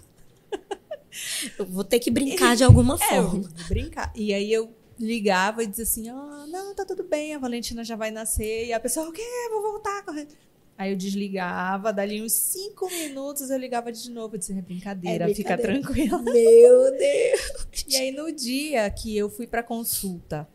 [1.59, 3.49] Eu vou ter que brincar de alguma é, forma.
[3.69, 4.13] brincar.
[4.15, 7.97] E aí eu ligava e dizia assim: ah, não, tá tudo bem, a Valentina já
[7.97, 8.67] vai nascer.
[8.67, 9.23] E a pessoa, o quê?
[9.51, 10.35] Vou voltar correndo.
[10.79, 14.35] Aí eu desligava, dali uns cinco minutos eu ligava de novo.
[14.35, 15.83] Eu disse, é brincadeira, É fica brincadeira.
[15.83, 16.19] tranquila.
[16.33, 17.85] Meu Deus.
[17.89, 20.47] E aí no dia que eu fui pra consulta,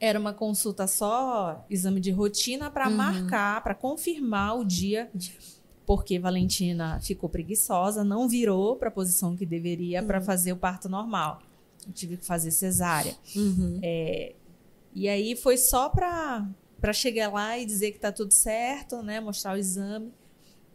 [0.00, 2.96] era uma consulta só, exame de rotina para Uhum.
[2.96, 5.10] marcar, para confirmar o dia,
[5.84, 10.06] porque Valentina ficou preguiçosa, não virou para a posição que deveria Uhum.
[10.06, 11.40] para fazer o parto normal.
[11.86, 13.14] Eu tive que fazer cesárea.
[13.34, 13.80] Uhum.
[14.94, 16.46] E aí foi só para
[16.86, 20.12] para chegar lá e dizer que tá tudo certo, né, mostrar o exame.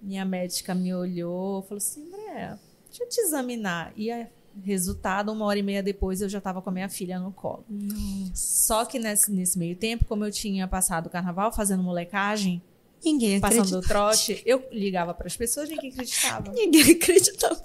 [0.02, 2.58] Minha médica me olhou, falou assim, André,
[2.90, 3.94] deixa eu te examinar.
[3.96, 4.28] E aí,
[4.62, 7.64] resultado, uma hora e meia depois eu já estava com a minha filha no colo.
[8.34, 12.62] Só que nesse, nesse meio tempo, como eu tinha passado o carnaval fazendo molecagem,
[13.02, 16.52] Ninguém passando o trote, eu ligava para as pessoas, ninguém acreditava.
[16.52, 17.64] Ninguém acreditava.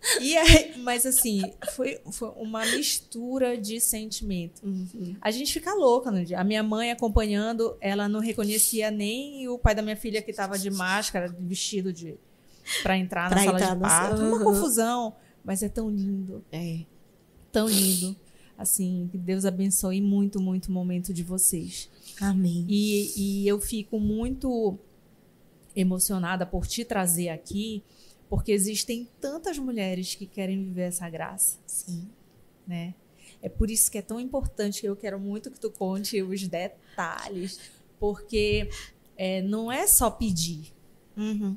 [0.20, 1.42] E aí, mas assim,
[1.74, 4.64] foi, foi uma mistura de sentimento.
[4.64, 5.16] Uhum.
[5.20, 6.38] A gente fica louca no dia.
[6.40, 10.56] A minha mãe acompanhando, ela não reconhecia nem o pai da minha filha que estava
[10.58, 12.16] de máscara, de vestido de
[12.82, 14.16] para entrar na Pra sala entrar de parto.
[14.18, 14.28] sala.
[14.28, 14.44] Uma Uhum.
[14.44, 16.80] confusão, mas é tão lindo, É.
[17.50, 18.14] tão lindo.
[18.56, 21.88] Assim, que Deus abençoe muito, muito o momento de vocês.
[22.20, 22.64] Amém.
[22.68, 23.12] E,
[23.44, 24.76] e eu fico muito
[25.76, 27.82] emocionada por te trazer aqui,
[28.28, 32.08] porque existem tantas mulheres que querem viver essa graça, Sim.
[32.66, 32.94] né?
[33.40, 36.46] É por isso que é tão importante que eu quero muito que tu conte os
[36.48, 37.58] detalhes,
[38.00, 38.68] porque
[39.16, 40.72] é, não é só pedir,
[41.16, 41.56] Uhum.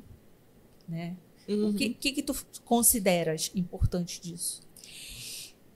[0.88, 1.16] né?
[1.48, 1.70] Uhum.
[1.70, 4.60] O que, que, que tu consideras importante disso?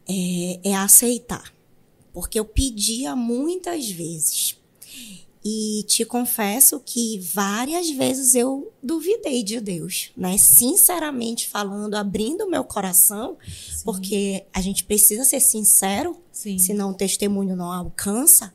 [0.09, 1.53] é, é aceitar.
[2.13, 4.57] Porque eu pedia muitas vezes.
[5.49, 10.37] E te confesso que várias vezes eu duvidei de Deus, né?
[10.37, 13.37] Sinceramente falando, abrindo o meu coração,
[13.85, 16.59] porque a gente precisa ser sincero, Sim.
[16.59, 18.53] senão o testemunho não alcança.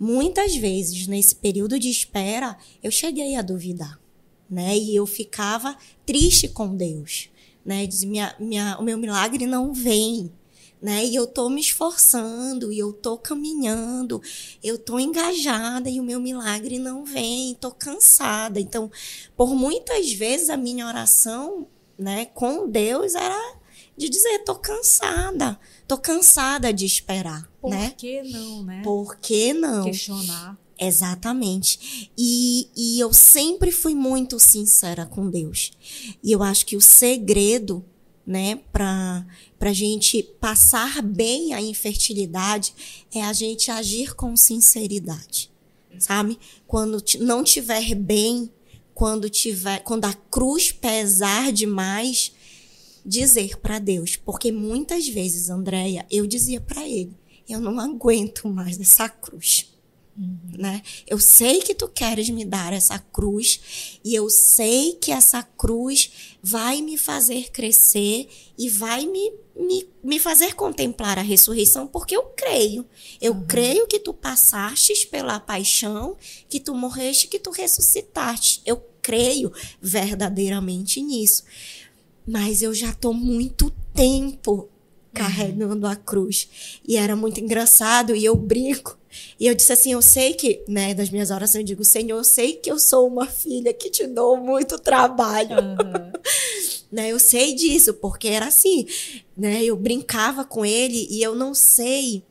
[0.00, 4.00] Muitas vezes, nesse período de espera, eu cheguei a duvidar,
[4.48, 4.78] né?
[4.78, 7.28] E eu ficava triste com Deus,
[7.62, 7.86] né?
[7.86, 10.32] Diz, minha, minha, o meu milagre não vem,
[10.84, 11.02] né?
[11.02, 14.20] E eu tô me esforçando, e eu tô caminhando,
[14.62, 18.60] eu tô engajada e o meu milagre não vem, tô cansada.
[18.60, 18.92] Então,
[19.34, 21.66] por muitas vezes a minha oração,
[21.98, 23.56] né, com Deus era
[23.96, 27.94] de dizer, tô cansada, tô cansada de esperar, Por né?
[27.96, 28.82] que não, né?
[28.84, 29.84] Por que não?
[29.84, 30.58] Questionar.
[30.78, 32.10] Exatamente.
[32.18, 35.72] E, e eu sempre fui muito sincera com Deus.
[36.22, 37.82] E eu acho que o segredo,
[38.26, 39.24] né, para
[39.60, 42.74] a gente passar bem a infertilidade
[43.14, 45.50] é a gente agir com sinceridade.
[45.98, 46.38] Sabe?
[46.66, 48.50] Quando não tiver bem,
[48.92, 52.32] quando tiver, quando a cruz pesar demais,
[53.06, 57.16] dizer para Deus, porque muitas vezes, Andréia, eu dizia para ele,
[57.48, 59.73] eu não aguento mais essa cruz
[60.16, 60.82] né?
[61.06, 66.36] Eu sei que tu queres me dar essa cruz e eu sei que essa cruz
[66.42, 72.22] vai me fazer crescer e vai me, me, me fazer contemplar a ressurreição, porque eu
[72.36, 72.86] creio.
[73.20, 76.16] Eu creio que tu passastes pela paixão,
[76.48, 78.62] que tu morreste, que tu ressuscitaste.
[78.64, 81.42] Eu creio verdadeiramente nisso.
[82.26, 84.68] Mas eu já tô muito tempo
[85.14, 86.80] carregando a cruz.
[86.86, 88.98] E era muito engraçado, e eu brinco.
[89.38, 92.24] E eu disse assim: eu sei que, né, das minhas orações, eu digo, Senhor, eu
[92.24, 95.56] sei que eu sou uma filha que te dou muito trabalho.
[95.56, 96.12] Aham.
[96.90, 97.10] né?
[97.10, 98.86] Eu sei disso, porque era assim,
[99.36, 99.64] né?
[99.64, 102.24] Eu brincava com ele e eu não sei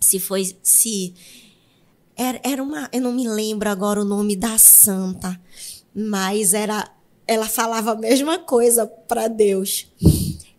[0.00, 1.14] se foi se
[2.16, 5.40] era, era uma, eu não me lembro agora o nome da santa,
[5.94, 6.90] mas era
[7.26, 9.86] ela falava a mesma coisa para Deus.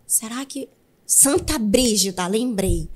[0.05, 0.69] Será que
[1.09, 2.89] Santa Brígida, lembrei.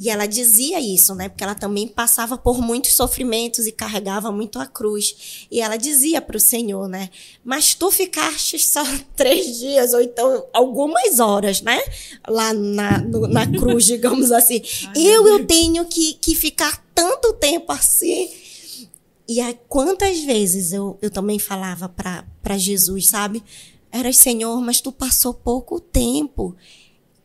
[0.00, 1.28] E ela dizia isso, né?
[1.28, 5.46] Porque ela também passava por muitos sofrimentos e carregava muito a cruz.
[5.50, 7.10] E ela dizia para o Senhor, né?
[7.44, 8.82] Mas tu ficaste só
[9.14, 11.78] três dias, ou então algumas horas, né?
[12.26, 14.62] Lá na, no- na cruz, digamos assim.
[14.96, 18.30] eu, eu tenho que, que ficar tanto tempo assim.
[19.28, 23.42] E aí, quantas vezes eu, eu também falava para Jesus, sabe?
[23.92, 26.56] Era Senhor, mas tu passou pouco tempo.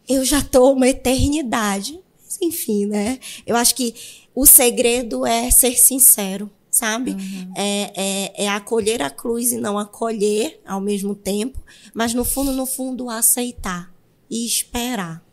[0.07, 1.99] Eu já tô uma eternidade.
[2.23, 3.19] Mas, enfim, né?
[3.45, 3.93] Eu acho que
[4.35, 7.15] o segredo é ser sincero, sabe?
[7.55, 11.61] É, é, é acolher a cruz e não acolher ao mesmo tempo,
[11.93, 13.93] mas no fundo, no fundo, aceitar
[14.29, 15.23] e esperar.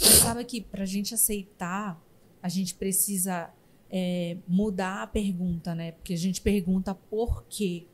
[0.00, 2.00] Mas sabe que para a gente aceitar,
[2.42, 3.50] a gente precisa
[3.90, 5.92] é, mudar a pergunta, né?
[5.92, 7.86] Porque a gente pergunta por quê.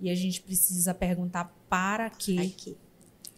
[0.00, 2.36] E a gente precisa perguntar para quê.
[2.38, 2.76] Aqui.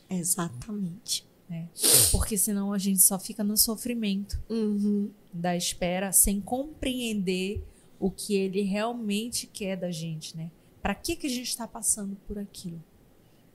[0.09, 1.27] Exatamente.
[1.55, 1.69] Né?
[2.11, 5.11] Porque senão a gente só fica no sofrimento Uhum.
[5.33, 7.62] da espera sem compreender
[7.99, 10.51] o que ele realmente quer da gente, né?
[10.83, 12.83] Para que que a gente está passando por aquilo?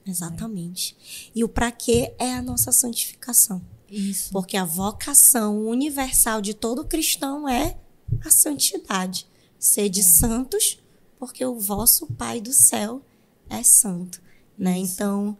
[0.04, 1.30] Exatamente.
[1.34, 3.62] E o para quê é a nossa santificação.
[3.88, 4.32] Isso.
[4.32, 7.76] Porque a vocação universal de todo cristão é
[8.24, 9.26] a santidade.
[9.58, 10.02] Sede é.
[10.02, 10.80] santos,
[11.18, 13.02] porque o vosso Pai do céu
[13.48, 14.20] é santo.
[14.58, 14.78] Né?
[14.78, 15.36] Então,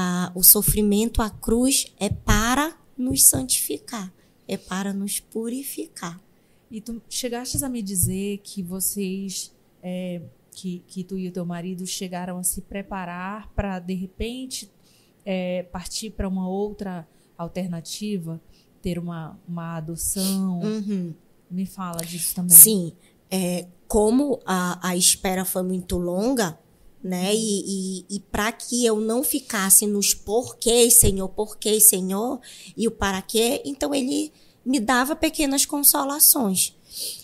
[0.00, 4.12] a, o sofrimento, a cruz, é para nos santificar,
[4.46, 6.20] é para nos purificar.
[6.70, 11.44] E tu chegaste a me dizer que vocês, é, que, que tu e o teu
[11.44, 14.70] marido chegaram a se preparar para, de repente,
[15.24, 17.04] é, partir para uma outra
[17.36, 18.40] alternativa,
[18.80, 20.60] ter uma, uma adoção.
[20.60, 21.12] Uhum.
[21.50, 22.56] Me fala disso também.
[22.56, 22.92] Sim.
[23.28, 26.56] É, como a, a espera foi muito longa,
[27.02, 27.34] né?
[27.34, 32.40] E, e, e para que eu não ficasse nos porquês, Senhor, porquês, Senhor,
[32.76, 34.32] e o para quê, então ele
[34.64, 36.74] me dava pequenas consolações.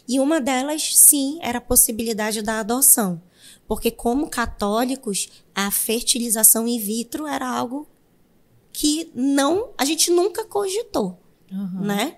[0.07, 3.21] E uma delas, sim, era a possibilidade da adoção.
[3.67, 7.89] Porque, como católicos, a fertilização in vitro era algo
[8.73, 11.19] que não a gente nunca cogitou,
[11.55, 11.81] uhum.
[11.87, 12.17] né?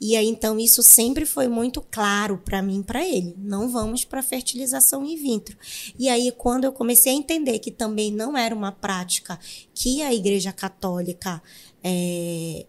[0.00, 3.34] E aí então isso sempre foi muito claro para mim, para ele.
[3.38, 5.56] Não vamos para fertilização in vitro.
[5.98, 9.38] E aí quando eu comecei a entender que também não era uma prática
[9.74, 11.42] que a Igreja Católica
[11.82, 12.66] é,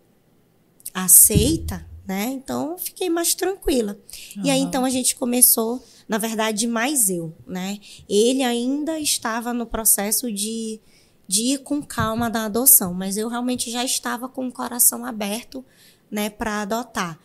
[0.94, 2.28] aceita, né?
[2.32, 3.98] Então fiquei mais tranquila.
[4.38, 4.46] Uhum.
[4.46, 7.80] E aí então a gente começou, na verdade, mais eu, né?
[8.08, 10.80] Ele ainda estava no processo de
[11.28, 15.66] de ir com calma da adoção, mas eu realmente já estava com o coração aberto,
[16.10, 17.20] né, para adotar.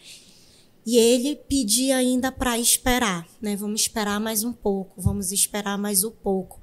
[0.85, 3.55] E ele pedia ainda para esperar, né?
[3.55, 6.61] Vamos esperar mais um pouco, vamos esperar mais um pouco.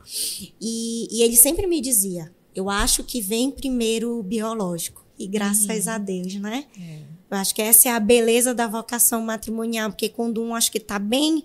[0.59, 5.05] E, e ele sempre me dizia: eu acho que vem primeiro o biológico.
[5.19, 5.93] E graças uhum.
[5.93, 6.65] a Deus, né?
[6.79, 6.99] É.
[7.29, 10.77] Eu acho que essa é a beleza da vocação matrimonial, porque quando um acho que
[10.77, 11.43] está bem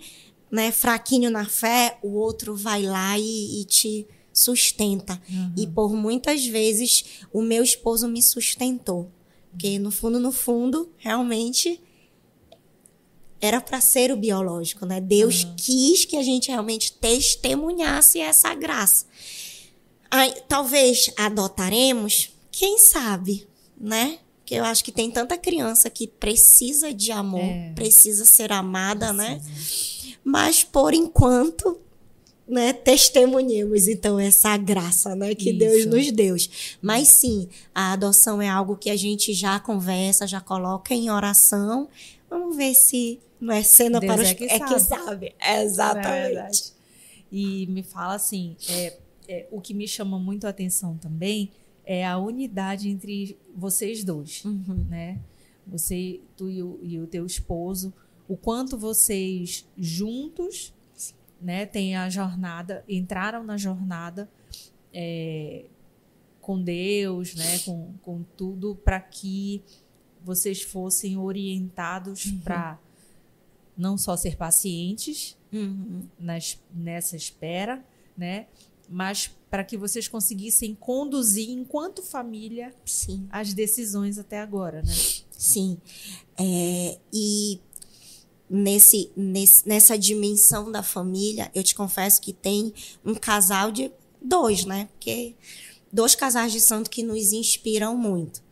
[0.50, 5.20] né, fraquinho na fé, o outro vai lá e, e te sustenta.
[5.28, 5.52] Uhum.
[5.56, 9.10] E por muitas vezes o meu esposo me sustentou.
[9.52, 11.80] Porque no fundo, no fundo, realmente
[13.40, 15.00] era para ser o biológico, né?
[15.00, 15.54] Deus uhum.
[15.56, 19.06] quis que a gente realmente testemunhasse essa graça.
[20.10, 23.46] Aí, talvez adotaremos, quem sabe,
[23.78, 24.18] né?
[24.38, 27.72] Porque eu acho que tem tanta criança que precisa de amor, é.
[27.74, 29.40] precisa ser amada, né?
[29.40, 30.08] precisa.
[30.08, 30.16] né?
[30.24, 31.80] Mas por enquanto
[32.52, 35.58] né, testemunhemos então essa graça, né, que Isso.
[35.58, 36.36] Deus nos deu.
[36.82, 41.88] Mas sim, a adoção é algo que a gente já conversa, já coloca em oração.
[42.28, 44.74] Vamos ver se não é cena Deus para os é que, é sabe.
[44.74, 45.34] que sabe.
[45.62, 46.74] Exatamente.
[46.78, 46.82] É
[47.32, 51.50] e me fala assim, é, é, o que me chama muito a atenção também
[51.86, 54.84] é a unidade entre vocês dois, uhum.
[54.90, 55.18] né?
[55.66, 57.94] Você, tu e o, e o teu esposo,
[58.28, 60.74] o quanto vocês juntos
[61.42, 61.66] né?
[61.66, 64.30] Tem a jornada, entraram na jornada
[64.92, 65.64] é,
[66.40, 67.58] com Deus, né?
[67.60, 69.62] Com, com tudo para que
[70.24, 72.40] vocês fossem orientados uhum.
[72.40, 72.78] para
[73.76, 76.02] não só ser pacientes uhum.
[76.18, 77.84] nas, nessa espera,
[78.16, 78.46] né?
[78.88, 83.26] Mas para que vocês conseguissem conduzir enquanto família Sim.
[83.30, 84.92] as decisões até agora, né?
[85.30, 85.78] Sim.
[86.38, 87.60] É, e
[88.52, 94.66] nesse, nesse, nessa dimensão da família, eu te confesso que tem um casal de dois,
[94.66, 94.90] né?
[94.92, 95.34] Porque
[95.90, 98.42] dois casais de santo que nos inspiram muito.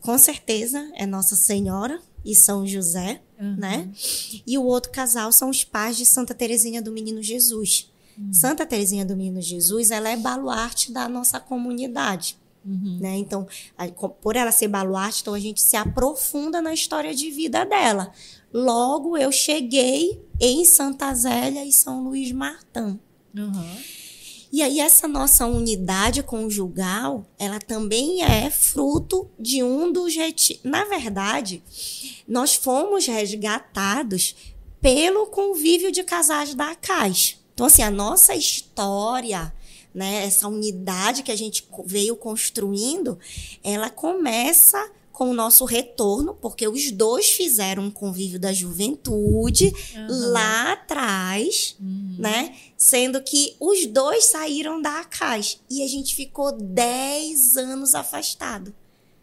[0.00, 3.56] Com certeza é Nossa Senhora e São José, uhum.
[3.56, 3.90] né?
[4.46, 7.90] E o outro casal são os pais de Santa Teresinha do Menino Jesus.
[8.16, 8.32] Uhum.
[8.32, 12.38] Santa Teresinha do Menino Jesus, ela é baluarte da nossa comunidade.
[12.64, 12.98] Uhum.
[13.00, 13.16] Né?
[13.16, 13.46] Então,
[14.20, 18.12] por ela ser baluarte, então a gente se aprofunda na história de vida dela.
[18.52, 22.98] Logo, eu cheguei em Santa Zélia e São Luís Martã.
[23.36, 23.76] Uhum.
[24.50, 30.62] E aí, essa nossa unidade conjugal, ela também é fruto de um dos retiros.
[30.64, 31.62] Na verdade,
[32.26, 34.34] nós fomos resgatados
[34.80, 37.36] pelo convívio de casais da CAIS.
[37.52, 39.52] Então, assim, a nossa história,
[39.92, 43.18] né, essa unidade que a gente veio construindo,
[43.62, 50.30] ela começa com o nosso retorno, porque os dois fizeram um convívio da juventude uhum.
[50.30, 52.14] lá atrás, uhum.
[52.20, 52.54] né?
[52.76, 58.72] Sendo que os dois saíram da ACAS e a gente ficou 10 anos afastado,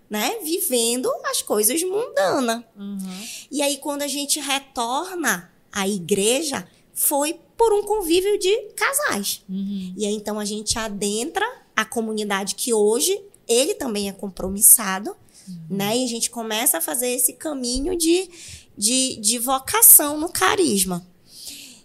[0.09, 0.37] né?
[0.43, 2.61] Vivendo as coisas mundanas.
[2.77, 3.27] Uhum.
[3.49, 9.41] E aí, quando a gente retorna à igreja, foi por um convívio de casais.
[9.47, 9.93] Uhum.
[9.95, 13.17] E aí, então, a gente adentra a comunidade que hoje
[13.47, 15.15] ele também é compromissado
[15.47, 15.77] Uhum.
[15.77, 15.97] Né?
[15.97, 18.29] E a gente começa a fazer esse caminho de,
[18.77, 21.05] de, de vocação no carisma.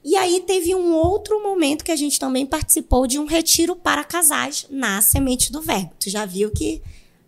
[0.02, 4.02] E aí teve um outro momento que a gente também participou de um retiro para
[4.02, 5.92] casais na Semente do Verbo.
[6.00, 6.82] Tu já viu que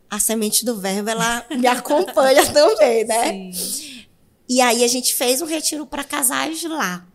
[0.09, 3.53] a Semente do Verbo ela me acompanha também, né?
[3.53, 4.05] Sim.
[4.49, 7.07] E aí a gente fez um retiro para casais lá.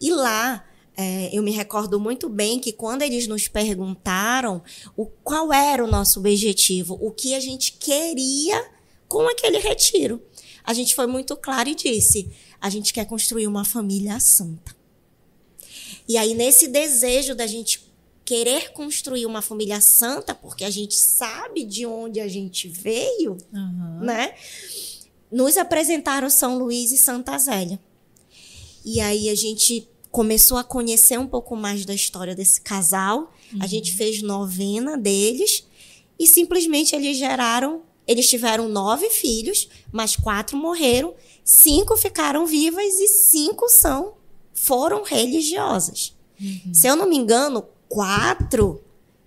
[0.00, 0.64] E lá
[1.02, 4.62] é, eu me recordo muito bem que quando eles nos perguntaram
[4.96, 8.70] o qual era o nosso objetivo, o que a gente queria
[9.08, 10.22] com aquele retiro,
[10.64, 12.30] a gente foi muito claro e disse:
[12.60, 14.74] a gente quer construir uma família santa.
[16.08, 17.92] E aí, nesse desejo da gente
[18.24, 24.00] querer construir uma família santa, porque a gente sabe de onde a gente veio, uhum.
[24.00, 24.34] né?
[25.30, 27.80] Nos apresentaram São Luís e Santa Zélia.
[28.84, 33.32] E aí a gente começou a conhecer um pouco mais da história desse casal.
[33.52, 33.58] Uhum.
[33.62, 35.66] A gente fez novena deles
[36.18, 37.80] e simplesmente eles geraram.
[38.06, 44.14] Eles tiveram nove filhos, mas quatro morreram, cinco ficaram vivas e cinco são
[44.52, 46.14] foram religiosas.
[46.40, 46.74] Uhum.
[46.74, 48.82] Se eu não me engano, quatro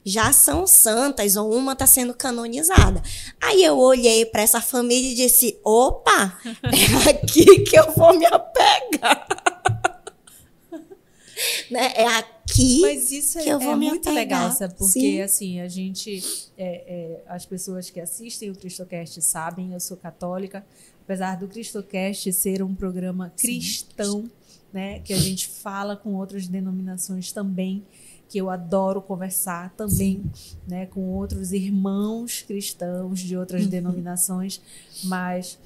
[0.05, 3.01] já são santas ou uma está sendo canonizada.
[3.41, 8.25] Aí eu olhei para essa família e disse: opa, é aqui que eu vou me
[8.27, 9.44] apegar.
[11.71, 11.93] né?
[11.95, 14.43] É aqui Mas isso que eu é, vou é me muito apegar.
[14.43, 14.75] legal, sabe?
[14.75, 15.21] Porque Sim.
[15.21, 16.23] assim a gente,
[16.57, 20.65] é, é, as pessoas que assistem o Cristocast sabem, eu sou católica,
[21.03, 24.23] apesar do Cristocast ser um programa cristão.
[24.23, 24.31] Sim
[24.75, 24.99] né?
[24.99, 27.81] Que a gente fala com outras denominações também,
[28.27, 30.21] que eu adoro conversar também,
[30.67, 30.85] né?
[30.87, 33.69] Com outros irmãos cristãos de outras uhum.
[33.69, 34.61] denominações,
[35.05, 35.57] mas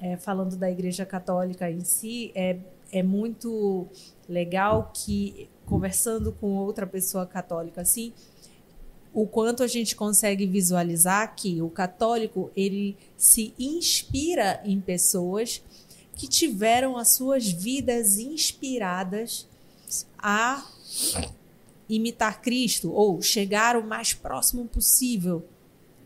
[0.00, 2.58] é, falando da Igreja Católica em si, é,
[2.92, 3.86] é muito
[4.28, 8.12] legal que conversando com outra pessoa católica assim,
[9.12, 15.62] o quanto a gente consegue visualizar que o católico ele se inspira em pessoas
[16.14, 19.48] que tiveram as suas vidas inspiradas
[20.18, 20.64] a
[21.88, 25.44] imitar Cristo ou chegar o mais próximo possível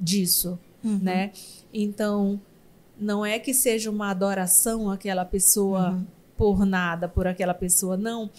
[0.00, 0.98] disso, uhum.
[0.98, 1.32] né?
[1.72, 2.40] Então,
[2.98, 6.06] não é que seja uma adoração àquela pessoa uhum.
[6.40, 8.30] Por nada, por aquela pessoa, não.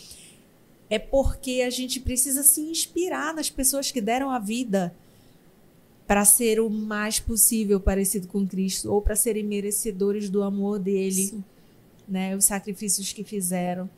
[0.90, 4.92] É porque a gente precisa se inspirar nas pessoas que deram a vida
[6.08, 11.28] para ser o mais possível parecido com Cristo ou para serem merecedores do amor dele.
[11.28, 11.44] Sim
[12.12, 13.90] né, os sacrifícios que fizeram.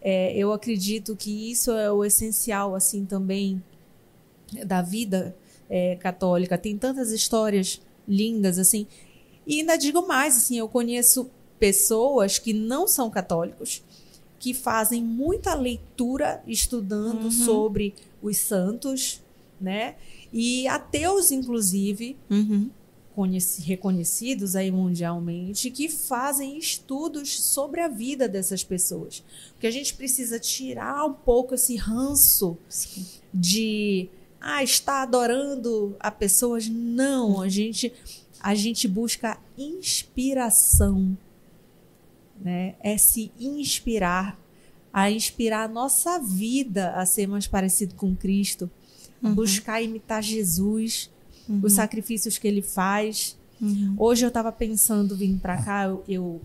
[0.00, 3.62] É, eu acredito que isso é o essencial, assim, também
[4.64, 5.34] da vida
[5.68, 6.56] é, católica.
[6.56, 8.86] Tem tantas histórias lindas, assim.
[9.44, 11.28] E ainda digo mais, assim, eu conheço
[11.62, 13.84] pessoas que não são católicos,
[14.40, 17.30] que fazem muita leitura estudando uhum.
[17.30, 19.22] sobre os santos,
[19.60, 19.94] né?
[20.32, 22.68] E ateus, inclusive, uhum
[23.58, 29.22] reconhecidos aí mundialmente que fazem estudos sobre a vida dessas pessoas.
[29.52, 33.04] Porque a gente precisa tirar um pouco esse ranço Sim.
[33.32, 34.08] de
[34.40, 36.66] ah, está adorando a pessoas.
[36.70, 37.92] Não, a gente
[38.42, 41.16] a gente busca inspiração,
[42.42, 42.74] né?
[42.80, 44.38] É se inspirar,
[44.92, 48.70] a inspirar a nossa vida a ser mais parecido com Cristo,
[49.22, 49.34] uhum.
[49.34, 51.10] buscar imitar Jesus
[51.48, 51.60] uhum.
[51.62, 53.36] os sacrifícios que ele faz.
[53.60, 53.94] Uhum.
[53.98, 56.40] Hoje eu estava pensando vir para cá, eu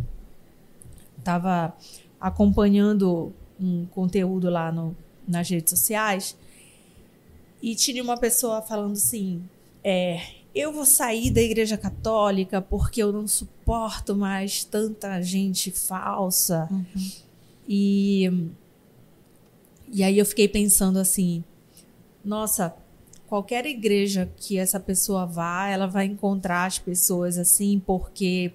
[1.18, 1.76] estava
[2.20, 4.96] acompanhando um conteúdo lá no,
[5.28, 6.38] nas redes sociais
[7.62, 9.42] e tinha uma pessoa falando assim:
[9.84, 10.22] é,
[10.58, 16.68] eu vou sair da igreja católica porque eu não suporto mais tanta gente falsa.
[16.72, 17.12] Uhum.
[17.68, 18.50] E,
[19.92, 21.44] e aí eu fiquei pensando assim:
[22.24, 22.76] nossa,
[23.28, 28.52] qualquer igreja que essa pessoa vá, ela vai encontrar as pessoas assim, porque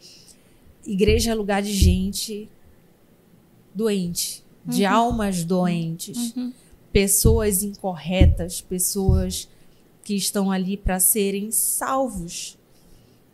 [0.86, 2.48] igreja é lugar de gente
[3.74, 4.90] doente, de uhum.
[4.90, 6.52] almas doentes, uhum.
[6.92, 9.48] pessoas incorretas, pessoas
[10.04, 12.58] que estão ali para serem salvos,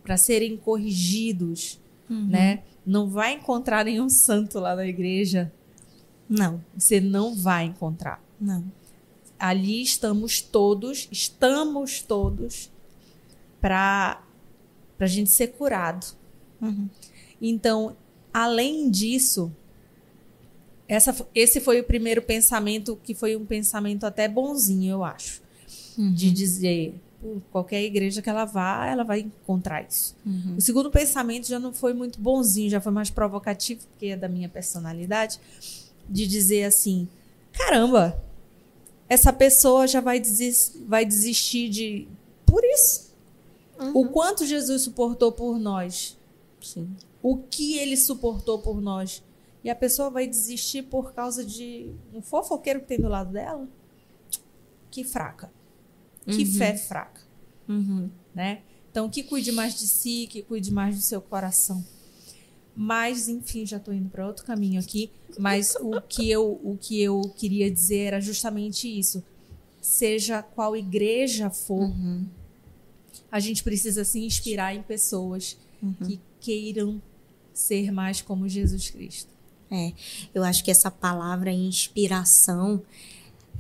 [0.03, 2.27] para serem corrigidos, uhum.
[2.29, 2.63] né?
[2.85, 5.53] Não vai encontrar nenhum santo lá na igreja.
[6.29, 6.63] Não.
[6.77, 8.23] Você não vai encontrar.
[8.41, 8.65] Não
[9.39, 12.71] ali estamos todos, estamos todos
[13.61, 14.21] para
[14.99, 16.07] a gente ser curado.
[16.61, 16.89] Uhum.
[17.41, 17.97] Então,
[18.33, 19.53] além disso,
[20.89, 25.41] essa, esse foi o primeiro pensamento que foi um pensamento até bonzinho, eu acho,
[25.99, 26.13] uhum.
[26.13, 26.95] de dizer
[27.51, 30.17] qualquer igreja que ela vá, ela vai encontrar isso.
[30.25, 30.57] Uhum.
[30.57, 34.29] O segundo pensamento já não foi muito bonzinho, já foi mais provocativo, porque é da
[34.29, 35.41] minha personalidade,
[36.09, 37.09] de dizer assim:
[37.53, 38.23] caramba,
[39.09, 42.09] essa pessoa já vai, desistir, vai desistir de.
[42.47, 43.09] Por isso.
[43.79, 43.93] Uhum.
[43.95, 46.17] O quanto Jesus suportou por nós.
[46.61, 46.89] Sim.
[47.23, 49.23] O que ele suportou por nós.
[49.63, 53.69] E a pessoa vai desistir por causa de um fofoqueiro que tem do lado dela?
[54.91, 55.51] Que fraca.
[56.29, 56.53] Que Uhum.
[56.55, 57.21] fé fraca,
[57.69, 58.11] Uhum.
[58.35, 58.61] né?
[58.91, 61.85] Então, que cuide mais de si, que cuide mais do seu coração.
[62.75, 65.11] Mas, enfim, já estou indo para outro caminho aqui.
[65.39, 69.23] Mas o que, eu, o que eu queria dizer era justamente isso.
[69.81, 72.25] Seja qual igreja for, Uhum.
[73.33, 75.95] a gente precisa se inspirar em pessoas Uhum.
[76.07, 77.01] que queiram
[77.53, 79.31] ser mais como Jesus Cristo.
[79.71, 79.93] É,
[80.35, 82.83] eu acho que essa palavra inspiração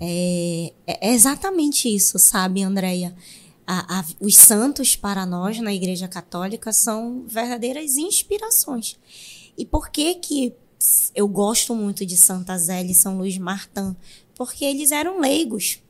[0.00, 3.14] é, é exatamente isso, sabe, Andréia?
[4.20, 8.96] Os santos para nós na Igreja Católica são verdadeiras inspirações.
[9.56, 10.54] E por que que
[11.14, 13.94] eu gosto muito de Santa Zélia e São Luís Martã?
[14.34, 15.82] Porque eles eram leigos,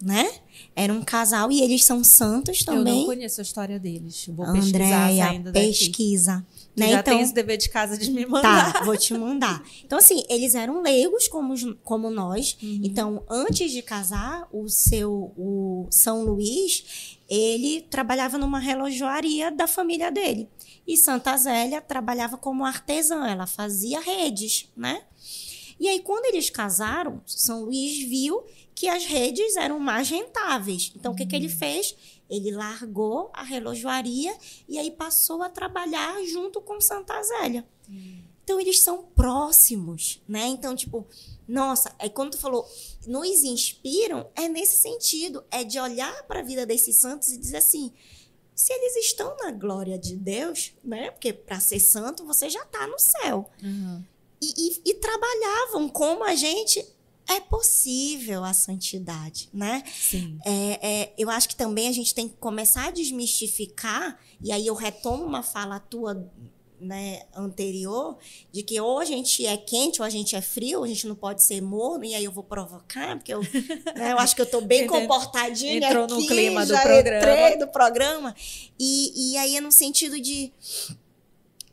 [0.00, 0.30] né?
[0.74, 3.04] Era um casal e eles são santos Eu não também.
[3.04, 4.26] conheço a história deles.
[4.28, 5.66] Vou pesquisar Andréia, saindo daqui.
[5.66, 6.46] pesquisa.
[6.76, 6.90] Né?
[6.90, 8.72] já então, tem esse dever de casa de me mandar.
[8.72, 9.62] Tá, vou te mandar.
[9.84, 12.56] Então, assim, eles eram leigos como, como nós.
[12.60, 20.10] Então, antes de casar, o seu o São Luís, ele trabalhava numa relojoaria da família
[20.10, 20.48] dele.
[20.86, 25.02] E Santa Zélia trabalhava como artesã, ela fazia redes, né?
[25.78, 28.44] E aí, quando eles casaram, São Luís viu
[28.74, 30.92] que as redes eram mais rentáveis.
[30.96, 31.94] Então, o que, que ele fez?
[32.28, 34.36] Ele largou a relojoaria
[34.68, 37.66] e aí passou a trabalhar junto com Santa Zélia.
[38.42, 40.46] Então, eles são próximos, né?
[40.46, 41.06] Então, tipo,
[41.48, 42.68] nossa, aí quando tu falou,
[43.06, 47.58] nos inspiram, é nesse sentido, é de olhar para a vida desses santos e dizer
[47.58, 47.92] assim,
[48.54, 51.10] se eles estão na glória de Deus, né?
[51.10, 54.04] Porque para ser santo você já está no céu Uhum.
[54.40, 56.86] e, e- e trabalhavam como a gente.
[57.26, 59.82] É possível a santidade, né?
[59.86, 60.38] Sim.
[60.44, 64.66] É, é, eu acho que também a gente tem que começar a desmistificar, e aí
[64.66, 66.30] eu retomo uma fala tua
[66.78, 68.18] né, anterior,
[68.52, 71.14] de que ou a gente é quente ou a gente é frio, a gente não
[71.14, 73.40] pode ser morno, e aí eu vou provocar, porque eu,
[73.96, 77.56] né, eu acho que eu tô bem comportadinha entrou no aqui, clima do programa.
[77.56, 78.36] do programa.
[78.78, 80.52] E, e aí é no sentido de,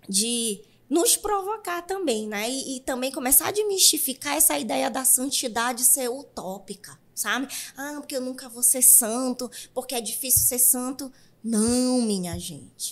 [0.08, 0.62] de
[0.92, 2.52] nos provocar também, né?
[2.52, 7.48] E, e também começar a desmistificar essa ideia da santidade ser utópica, sabe?
[7.78, 11.10] Ah, porque eu nunca vou ser santo, porque é difícil ser santo.
[11.42, 12.92] Não, minha gente.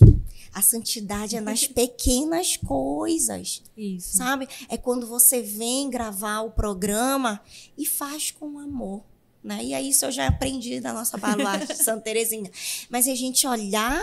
[0.54, 4.16] A santidade é nas pequenas coisas, Isso.
[4.16, 4.48] sabe?
[4.70, 7.42] É quando você vem gravar o programa
[7.78, 9.04] e faz com amor.
[9.44, 9.66] Né?
[9.66, 12.50] E é isso eu já aprendi da nossa baluarte Santa Terezinha.
[12.90, 14.02] Mas a gente olhar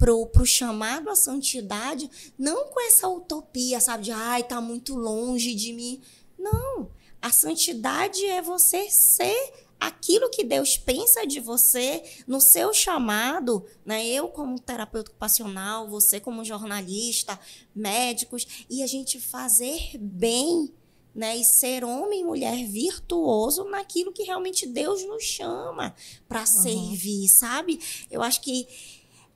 [0.00, 4.04] pro, pro chamado à santidade, não com essa utopia, sabe?
[4.04, 6.00] De, ai, tá muito longe de mim.
[6.38, 6.90] Não.
[7.20, 14.06] A santidade é você ser aquilo que Deus pensa de você no seu chamado, né?
[14.06, 17.38] Eu como terapeuta ocupacional, você como jornalista,
[17.74, 20.72] médicos, e a gente fazer bem,
[21.14, 21.36] né?
[21.36, 25.94] E ser homem e mulher virtuoso naquilo que realmente Deus nos chama
[26.26, 27.78] para servir, sabe?
[28.10, 28.66] Eu acho que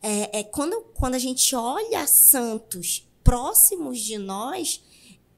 [0.06, 4.82] é, é quando, quando a gente olha santos próximos de nós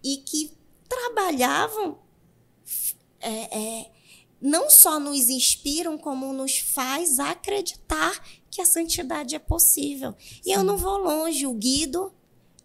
[0.03, 0.53] e que
[0.89, 1.99] trabalhavam
[3.21, 3.91] é, é,
[4.41, 10.15] não só nos inspiram, como nos faz acreditar que a santidade é possível.
[10.45, 12.13] E eu não vou longe, o Guido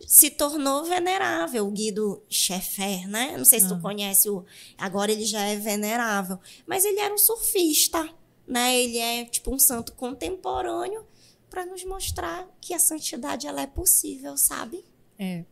[0.07, 3.37] se tornou venerável, o Guido Schaeffer, né?
[3.37, 3.79] Não sei se tu Ah.
[3.81, 4.43] conhece o.
[4.75, 6.39] Agora ele já é venerável.
[6.65, 8.09] Mas ele era um surfista,
[8.47, 8.75] né?
[8.79, 11.05] Ele é tipo um santo contemporâneo
[11.51, 14.83] para nos mostrar que a santidade ela é possível, sabe?
[15.19, 15.43] É.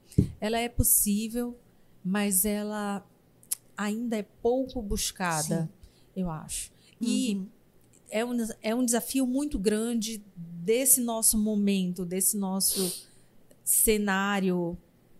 [0.41, 1.55] Ela é possível,
[2.03, 3.05] mas ela
[3.77, 5.69] ainda é pouco buscada,
[6.15, 6.71] eu acho.
[7.01, 7.47] E Uhum.
[8.09, 13.07] é, um, é um desafio muito grande desse nosso momento, desse nosso
[13.63, 14.77] cenário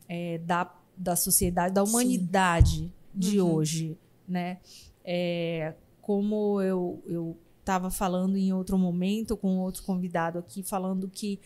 [0.07, 1.91] é, da, da sociedade, da Sim.
[1.91, 3.53] humanidade de Uhum.
[3.53, 4.59] hoje, né?
[5.03, 7.37] É, como eu eu
[7.69, 11.39] estava falando em outro momento com outro convidado aqui, falando que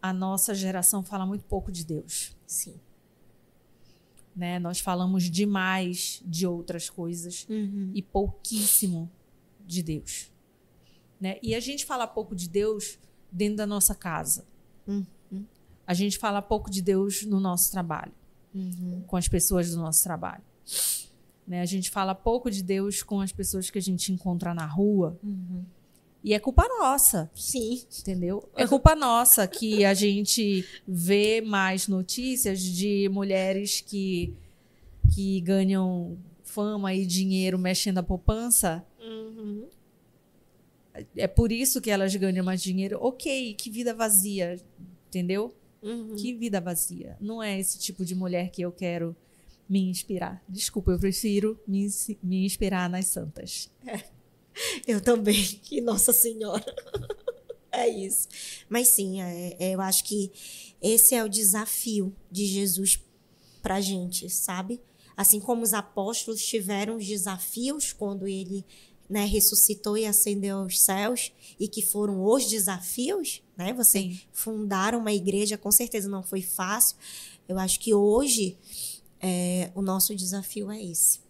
[0.00, 2.74] a nossa geração fala muito pouco de Deus Sim.
[4.34, 4.58] né?
[4.58, 7.92] Nós falamos demais de outras coisas Uhum.
[7.94, 9.08] e pouquíssimo
[9.64, 10.32] de Deus,
[11.20, 11.38] né?
[11.40, 12.98] E a gente fala pouco de Deus
[13.30, 14.44] dentro da nossa casa.
[14.88, 15.06] Uhum.
[15.86, 18.12] A gente fala pouco de Deus no nosso trabalho,
[18.52, 19.04] Uhum.
[19.06, 20.42] com as pessoas do nosso trabalho.
[21.46, 21.60] Né?
[21.60, 25.18] A gente fala pouco de Deus com as pessoas que a gente encontra na rua.
[25.22, 25.64] Uhum.
[26.24, 27.82] E é culpa nossa, Sim.
[28.00, 28.48] entendeu?
[28.56, 34.32] É culpa nossa que a gente vê mais notícias de mulheres que,
[35.12, 38.86] que ganham fama e dinheiro mexendo a poupança.
[39.00, 39.66] Uhum.
[41.16, 42.98] É por isso que elas ganham mais dinheiro.
[43.00, 44.60] Ok, que vida vazia,
[45.08, 45.52] entendeu?
[45.82, 46.14] Uhum.
[46.14, 47.16] Que vida vazia.
[47.20, 49.16] Não é esse tipo de mulher que eu quero
[49.68, 50.42] me inspirar.
[50.48, 51.88] Desculpa, eu prefiro me,
[52.22, 53.70] me inspirar nas santas.
[53.86, 54.02] É,
[54.86, 56.64] eu também, que Nossa Senhora.
[57.72, 58.28] é isso.
[58.68, 60.30] Mas sim, é, é, eu acho que
[60.80, 63.00] esse é o desafio de Jesus
[63.62, 64.80] para gente, sabe?
[65.16, 68.64] Assim como os apóstolos tiveram os desafios quando ele
[69.08, 73.72] né, ressuscitou e ascendeu aos céus, e que foram os desafios, né?
[73.74, 74.20] Você Sim.
[74.32, 76.96] fundar uma igreja com certeza não foi fácil.
[77.46, 78.56] Eu acho que hoje
[79.22, 81.20] é, o nosso desafio é esse.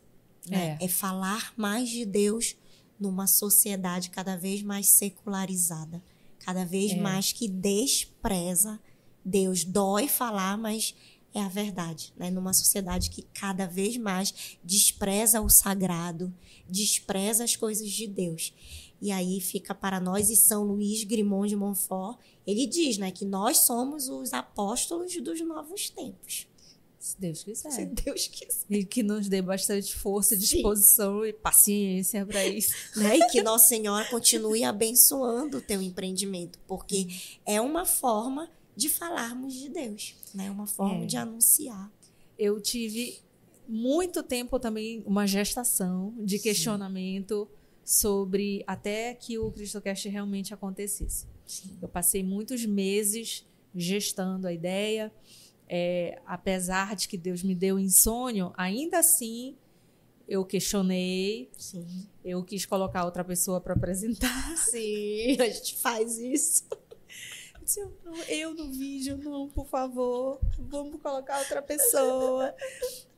[0.49, 0.79] Né?
[0.81, 0.87] É.
[0.87, 2.57] é falar mais de Deus
[2.99, 6.03] numa sociedade cada vez mais secularizada,
[6.41, 6.97] cada vez é.
[6.97, 8.81] mais que despreza
[9.25, 9.63] Deus.
[9.65, 10.95] Dói falar, mas
[11.35, 12.31] é a verdade, né?
[12.31, 16.33] Numa sociedade que cada vez mais despreza o sagrado,
[16.69, 18.53] despreza as coisas de Deus.
[19.01, 23.25] E aí fica para nós e São Luís Grimond de Montfort, ele diz, né, que
[23.25, 26.47] nós somos os apóstolos dos novos tempos.
[27.03, 27.71] Se Deus quiser.
[27.73, 28.65] Se Deus quiser.
[28.71, 31.27] E que nos dê bastante força, disposição Sim.
[31.27, 32.73] e paciência para isso.
[32.95, 33.19] Né?
[33.19, 37.09] E que Nossa Senhora continue abençoando o teu empreendimento, porque
[37.45, 40.49] é uma forma de falarmos de Deus, né?
[40.49, 41.07] Uma forma é.
[41.07, 41.91] de anunciar.
[42.39, 43.19] Eu tive
[43.69, 46.45] muito tempo também uma gestação de Sim.
[46.45, 47.49] questionamento
[47.85, 51.27] sobre até que o CristoCast realmente acontecesse.
[51.45, 51.77] Sim.
[51.83, 53.45] Eu passei muitos meses
[53.75, 55.13] gestando a ideia,
[55.69, 59.57] é, apesar de que Deus me deu insônio, ainda assim
[60.29, 62.09] eu questionei, Sim.
[62.25, 64.57] eu quis colocar outra pessoa para apresentar.
[64.57, 66.65] Sim, a gente faz isso.
[67.77, 67.93] Eu,
[68.29, 72.55] eu no vídeo, não, por favor, vamos colocar outra pessoa.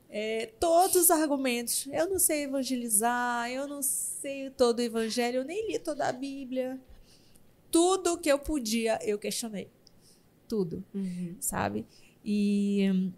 [0.08, 1.88] É, todos os argumentos.
[1.90, 6.12] Eu não sei evangelizar, eu não sei todo o evangelho, eu nem li toda a
[6.12, 6.80] Bíblia.
[7.70, 9.68] Tudo que eu podia, eu questionei.
[10.46, 11.36] Tudo, uhum.
[11.40, 11.84] sabe?
[12.24, 13.12] E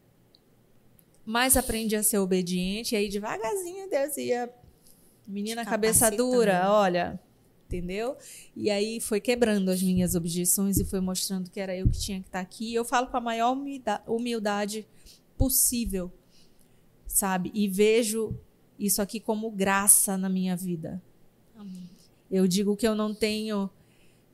[1.25, 4.53] mais aprendi a ser obediente, e aí devagarzinho Deus ia.
[5.27, 7.19] Menina cabeça dura, olha,
[7.67, 8.17] entendeu?
[8.55, 12.21] E aí foi quebrando as minhas objeções e foi mostrando que era eu que tinha
[12.21, 12.73] que estar aqui.
[12.73, 13.57] Eu falo com a maior
[14.07, 14.87] humildade
[15.37, 16.13] possível,
[17.09, 17.51] sabe?
[17.53, 18.39] E vejo
[18.79, 21.03] isso aqui como graça na minha vida.
[21.57, 21.91] Amém.
[22.31, 23.69] Eu digo que eu não tenho.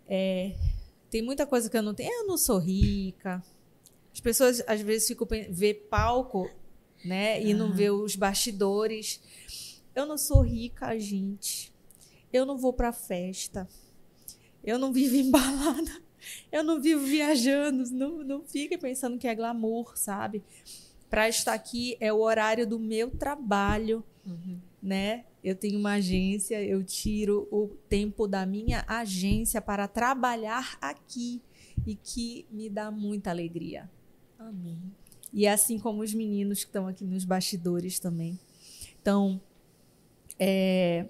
[0.06, 0.54] É,
[1.10, 2.12] tem muita coisa que eu não tenho.
[2.12, 3.42] Eu não sou rica.
[4.12, 6.50] As pessoas às vezes ficam vê palco,
[7.04, 9.20] né, e não vê os bastidores.
[9.94, 11.72] Eu não sou rica, gente.
[12.32, 13.68] Eu não vou para festa.
[14.64, 16.00] Eu não vivo embalada.
[16.50, 17.90] Eu não vivo viajando.
[17.90, 20.42] Não, não fique pensando que é glamour, sabe?
[21.10, 24.58] Para estar aqui é o horário do meu trabalho, uhum.
[24.82, 25.24] né?
[25.44, 31.42] Eu tenho uma agência, eu tiro o tempo da minha agência para trabalhar aqui
[31.84, 33.90] e que me dá muita alegria.
[34.48, 34.78] Amém.
[35.32, 38.38] E é assim como os meninos que estão aqui nos bastidores também.
[39.00, 39.40] Então,
[40.38, 41.06] é,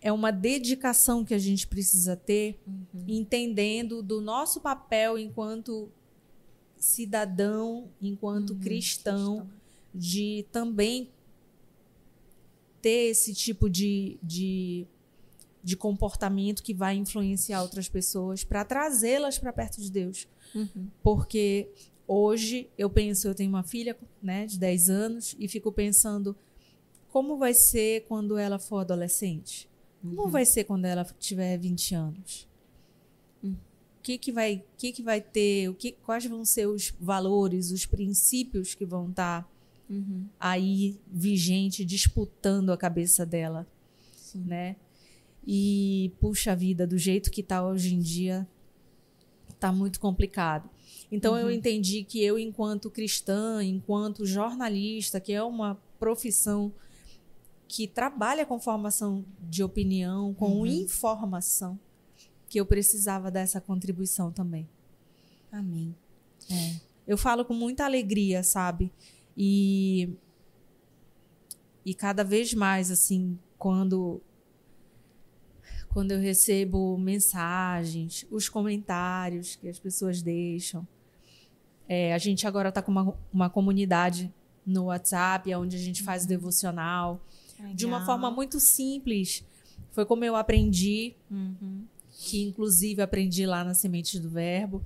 [0.00, 3.04] é uma dedicação que a gente precisa ter, uhum.
[3.08, 5.90] entendendo do nosso papel enquanto
[6.78, 9.50] cidadão, enquanto uhum, cristão, cristão,
[9.94, 11.10] de também
[12.80, 14.86] ter esse tipo de, de,
[15.64, 20.28] de comportamento que vai influenciar outras pessoas para trazê-las para perto de Deus.
[20.54, 20.88] Uhum.
[21.02, 21.68] Porque
[22.06, 26.36] hoje eu penso, eu tenho uma filha né, de 10 anos e fico pensando
[27.08, 29.68] como vai ser quando ela for adolescente?
[30.02, 30.30] Como uhum.
[30.30, 32.48] vai ser quando ela tiver 20 anos?
[33.42, 33.56] O
[34.02, 35.68] que que vai, que que vai ter?
[35.68, 39.48] O que, quais vão ser os valores, os princípios que vão estar tá
[39.90, 40.26] uhum.
[40.38, 43.66] aí vigente, disputando a cabeça dela,
[44.14, 44.44] Sim.
[44.44, 44.76] né?
[45.44, 48.46] E puxa vida, do jeito que está hoje em dia,
[49.48, 50.68] está muito complicado.
[51.10, 51.40] Então uhum.
[51.40, 56.72] eu entendi que eu, enquanto cristã, enquanto jornalista, que é uma profissão
[57.68, 60.66] que trabalha com formação de opinião, com uhum.
[60.66, 61.78] informação,
[62.48, 64.68] que eu precisava dessa contribuição também.
[65.50, 65.94] Amém.
[66.50, 66.76] É.
[67.06, 68.92] Eu falo com muita alegria, sabe?
[69.36, 70.10] E
[71.84, 74.20] e cada vez mais assim, quando
[75.96, 80.86] quando eu recebo mensagens, os comentários que as pessoas deixam.
[81.88, 84.30] É, a gente agora está com uma, uma comunidade
[84.66, 86.28] no WhatsApp, onde a gente faz uhum.
[86.28, 87.24] devocional.
[87.58, 87.74] Legal.
[87.74, 89.42] de uma forma muito simples.
[89.90, 91.86] Foi como eu aprendi, uhum.
[92.10, 94.84] que inclusive aprendi lá na Semente do Verbo.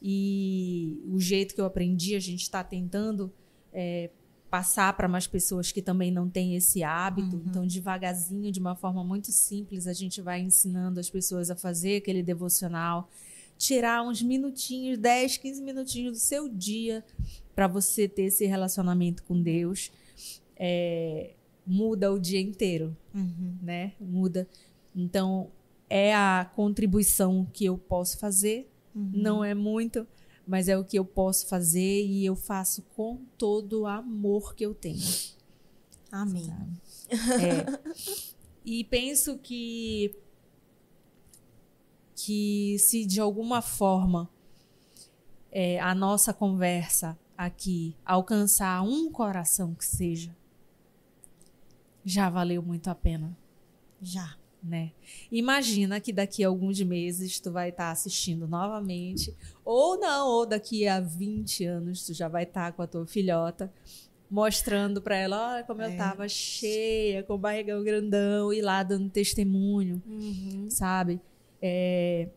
[0.00, 3.30] E o jeito que eu aprendi, a gente está tentando
[3.70, 4.08] é,
[4.50, 7.36] passar para mais pessoas que também não têm esse hábito.
[7.36, 7.42] Uhum.
[7.46, 11.96] Então, devagarzinho, de uma forma muito simples, a gente vai ensinando as pessoas a fazer
[11.96, 13.08] aquele devocional
[13.58, 17.04] tirar uns minutinhos, 10, 15 minutinhos do seu dia
[17.56, 19.90] para você ter esse relacionamento com Deus,
[20.56, 21.32] é,
[21.66, 23.56] muda o dia inteiro, Uhum.
[23.60, 23.92] né?
[24.00, 24.48] Muda.
[24.94, 25.50] Então,
[25.90, 28.70] é a contribuição que eu posso fazer.
[28.94, 29.10] Uhum.
[29.12, 30.06] Não é muito,
[30.48, 34.64] mas é o que eu posso fazer e eu faço com todo o amor que
[34.64, 35.06] eu tenho.
[36.10, 36.50] Amém.
[37.10, 38.08] É.
[38.64, 40.14] E penso que
[42.14, 44.28] que se de alguma forma
[45.50, 50.36] é, a nossa conversa aqui alcançar um coração que seja,
[52.04, 53.36] já valeu muito a pena,
[54.00, 54.36] Já.
[54.62, 54.92] Né?
[55.30, 59.34] Imagina que daqui a alguns meses tu vai estar assistindo novamente,
[59.64, 63.72] ou não, ou daqui a 20 anos tu já vai estar com a tua filhota
[64.30, 65.96] mostrando pra ela, olha como eu É.
[65.96, 70.66] tava cheia, com o barrigão grandão e lá dando testemunho, Uhum.
[70.68, 71.18] sabe?
[71.62, 72.28] É,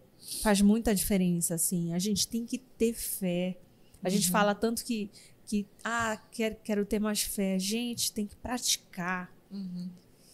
[0.41, 1.93] faz muita diferença, assim.
[1.93, 3.57] A gente tem que ter fé.
[4.03, 4.31] A gente Uhum.
[4.31, 5.09] fala tanto que,
[5.45, 7.59] que ah, quero, quero ter mais fé.
[7.59, 9.29] Gente, tem que praticar.
[9.51, 9.89] Uhum.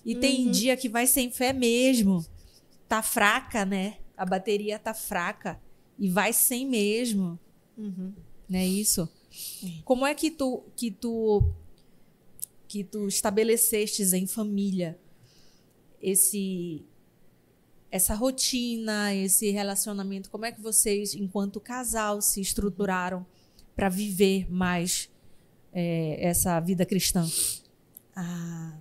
[0.07, 0.51] E tem Uhum.
[0.51, 2.25] dia que vai sem fé mesmo.
[2.87, 3.97] Tá fraca, né?
[4.15, 5.59] A bateria tá fraca.
[5.99, 7.37] E vai sem mesmo.
[7.77, 8.13] Uhum.
[8.47, 9.09] Não é isso?
[9.83, 11.43] Como é que tu, que tu
[12.67, 14.97] que tu estabelecestes em família
[16.01, 16.85] esse
[17.91, 20.29] essa rotina, esse relacionamento?
[20.29, 23.25] Como é que vocês, enquanto casal, se estruturaram
[23.75, 25.09] para viver mais
[25.73, 27.25] é, essa vida cristã?
[28.15, 28.77] Ah,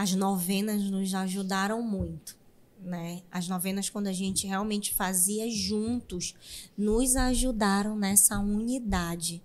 [0.00, 2.34] as novenas nos ajudaram muito,
[2.82, 3.20] né?
[3.30, 6.34] As novenas, quando a gente realmente fazia juntos,
[6.74, 9.42] nos ajudaram nessa unidade,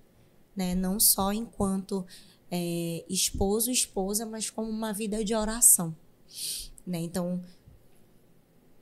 [0.55, 0.73] né?
[0.73, 2.05] Não só enquanto
[2.49, 5.93] é, esposo, esposa, mas como uma vida de oração,
[6.87, 6.99] né?
[6.99, 7.43] Então,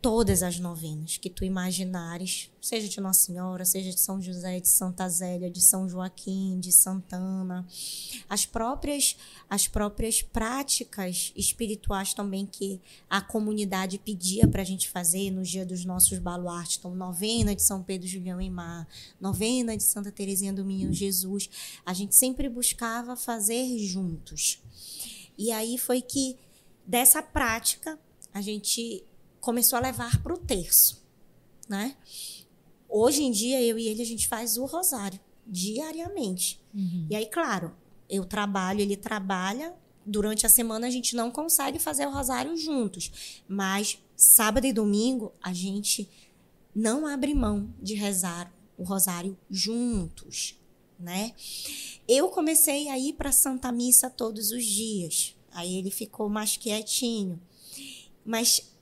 [0.04, 4.68] todas as novenas que tu imaginares, seja de Nossa Senhora, seja de São José, de
[4.68, 7.66] Santa Zélia, de São Joaquim, de Santana,
[8.28, 9.16] as próprias
[9.50, 15.66] as próprias práticas espirituais também que a comunidade pedia para a gente fazer no dia
[15.66, 18.86] dos nossos baluartes, então novena de São Pedro Julião e Mar,
[19.22, 21.50] novena de Santa Teresinha do Menino Jesus,
[21.86, 24.62] a gente sempre buscava fazer juntos.
[25.38, 26.36] E aí foi que
[26.86, 27.98] dessa prática
[28.34, 29.06] a gente
[29.44, 31.06] começou a levar para o terço,
[31.68, 31.98] né?
[32.88, 36.62] Hoje em dia eu e ele a gente faz o rosário diariamente.
[37.10, 37.76] E aí, claro,
[38.10, 39.76] eu trabalho, ele trabalha.
[40.06, 45.34] Durante a semana a gente não consegue fazer o rosário juntos, mas sábado e domingo
[45.42, 46.10] a gente
[46.74, 50.58] não abre mão de rezar o rosário juntos,
[50.98, 51.34] né?
[52.08, 55.36] Eu comecei a ir para Santa Missa todos os dias.
[55.52, 57.42] Aí ele ficou mais quietinho.
[58.26, 58.73] Mas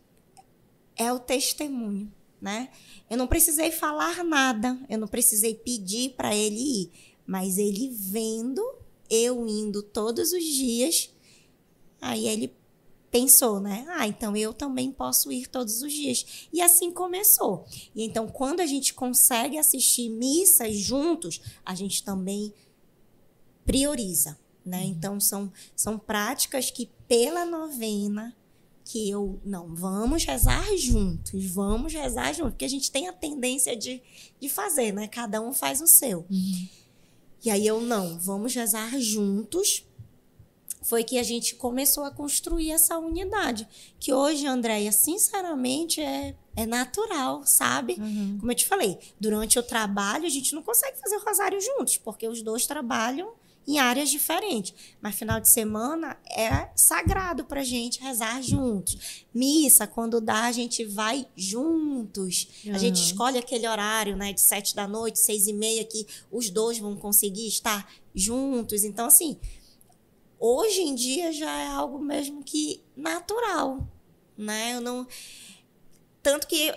[0.96, 2.12] é o testemunho,
[2.42, 2.70] né?
[3.10, 6.92] Eu não precisei falar nada, eu não precisei pedir para ele ir,
[7.26, 8.62] mas ele vendo
[9.10, 11.14] eu indo todos os dias,
[12.00, 12.56] aí ele
[13.12, 13.86] pensou, né?
[13.90, 16.48] Ah, então eu também posso ir todos os dias.
[16.52, 17.66] E assim começou.
[17.94, 22.54] E então quando a gente consegue assistir missas juntos, a gente também
[23.66, 24.84] prioriza, né?
[24.86, 28.36] Então são são práticas que pela novena
[28.84, 33.76] que eu não vamos rezar juntos, vamos rezar juntos, porque a gente tem a tendência
[33.76, 34.02] de,
[34.40, 35.08] de fazer, né?
[35.08, 36.26] Cada um faz o seu.
[37.44, 39.86] E aí eu não, vamos rezar juntos.
[40.84, 43.68] Foi que a gente começou a construir essa unidade,
[44.00, 47.96] que hoje, Andréia, sinceramente é é natural, sabe?
[48.00, 48.38] Uhum.
[48.40, 51.98] Como eu te falei, durante o trabalho a gente não consegue fazer o rosário juntos,
[51.98, 53.34] porque os dois trabalham
[53.68, 54.74] em áreas diferentes.
[55.02, 59.26] Mas final de semana é sagrado pra gente rezar juntos.
[59.34, 62.48] Missa, quando dá, a gente vai juntos.
[62.74, 66.50] A gente escolhe aquele horário, né, de sete da noite, seis e meia, que os
[66.50, 68.84] dois vão conseguir estar juntos.
[68.84, 69.38] Então, assim,
[70.40, 73.88] hoje em dia já é algo mesmo que natural,
[74.38, 74.76] né?
[74.76, 75.08] Eu não
[76.24, 76.72] tanto que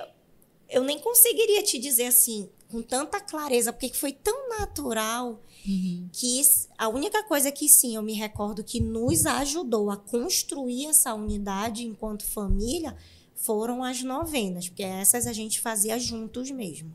[0.68, 6.08] eu nem conseguiria te dizer assim com tanta clareza, porque foi tão natural Uhum.
[6.12, 6.42] que
[6.76, 11.84] a única coisa que sim eu me recordo que nos ajudou a construir essa unidade
[11.84, 12.94] enquanto família
[13.34, 16.92] foram as novenas, porque essas a gente fazia juntos mesmo.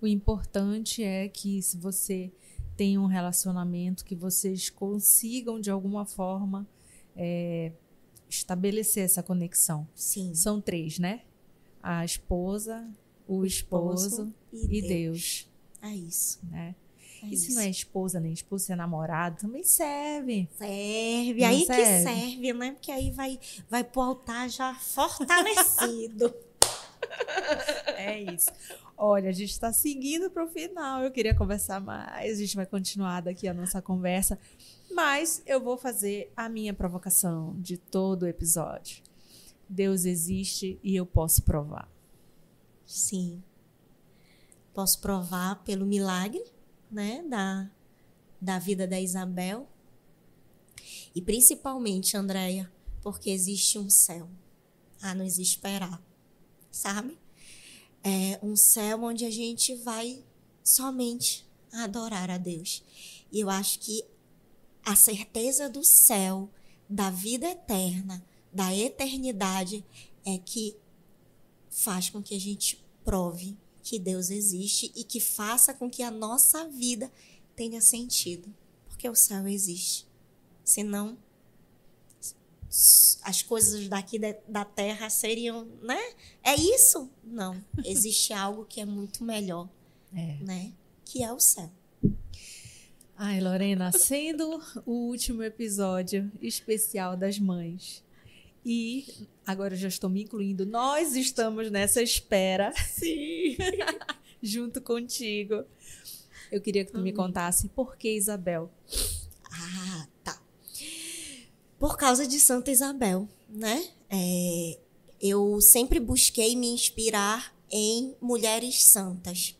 [0.00, 2.30] O importante é que se você
[2.76, 6.66] tem um relacionamento, que vocês consigam de alguma forma
[7.16, 7.72] é,
[8.28, 9.86] estabelecer essa conexão.
[9.94, 10.34] Sim.
[10.34, 11.22] São três, né?
[11.82, 12.88] A esposa,
[13.28, 15.48] o esposo e Deus,
[15.82, 16.40] É isso.
[16.50, 16.74] né?
[17.22, 20.48] É E se não é esposa nem esposo, se é namorado, também serve.
[20.58, 21.82] Serve, Não aí serve?
[21.82, 22.72] que serve, né?
[22.72, 23.38] Porque aí vai,
[23.70, 26.34] vai pro altar já fortalecido.
[27.96, 28.50] É isso.
[28.96, 31.02] Olha, a gente está seguindo para o final.
[31.02, 32.38] Eu queria conversar mais.
[32.38, 34.38] A gente vai continuar daqui a nossa conversa.
[34.92, 39.02] Mas eu vou fazer a minha provocação de todo o episódio.
[39.68, 41.88] Deus existe e eu posso provar.
[42.84, 43.42] Sim.
[44.74, 46.42] Posso provar pelo milagre,
[46.92, 47.70] né, da,
[48.40, 49.68] da vida da Isabel.
[51.14, 52.70] E principalmente, Andréia,
[53.02, 54.28] porque existe um céu
[55.00, 56.00] a nos esperar,
[56.70, 57.18] sabe?
[58.04, 60.22] É um céu onde a gente vai
[60.62, 62.82] somente adorar a Deus.
[63.30, 64.04] E eu acho que
[64.84, 66.50] a certeza do céu,
[66.88, 69.84] da vida eterna, da eternidade,
[70.24, 70.76] é que
[71.70, 76.10] faz com que a gente prove que Deus existe e que faça com que a
[76.10, 77.10] nossa vida
[77.56, 78.52] tenha sentido.
[78.88, 80.06] Porque o céu existe.
[80.64, 81.18] Senão,
[83.22, 84.18] as coisas daqui
[84.48, 86.00] da terra seriam, né?
[86.42, 87.10] É isso?
[87.22, 87.62] Não.
[87.84, 89.68] Existe algo que é muito melhor,
[90.14, 90.36] é.
[90.42, 90.72] né?
[91.04, 91.70] Que é o céu.
[93.14, 98.02] Ai, Lorena, sendo o último episódio especial das mães.
[98.64, 100.64] E agora eu já estou me incluindo.
[100.66, 102.72] Nós estamos nessa espera.
[102.76, 103.56] Sim.
[104.42, 105.64] junto contigo.
[106.50, 107.04] Eu queria que tu uhum.
[107.04, 108.70] me contasse por que Isabel.
[109.50, 110.42] Ah, tá.
[111.78, 113.88] Por causa de Santa Isabel, né?
[114.10, 114.78] É,
[115.20, 119.56] eu sempre busquei me inspirar em mulheres santas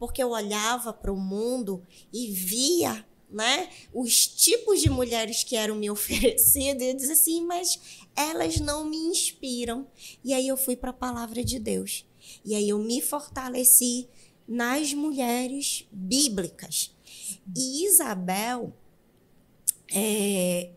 [0.00, 5.76] porque eu olhava para o mundo e via né, os tipos de mulheres que eram
[5.76, 7.78] me oferecidos, e eu dizia assim, mas
[8.16, 9.86] elas não me inspiram.
[10.24, 12.06] E aí eu fui para a palavra de Deus.
[12.44, 14.08] E aí eu me fortaleci
[14.46, 16.94] nas mulheres bíblicas.
[17.56, 18.74] E Isabel
[19.92, 20.70] é,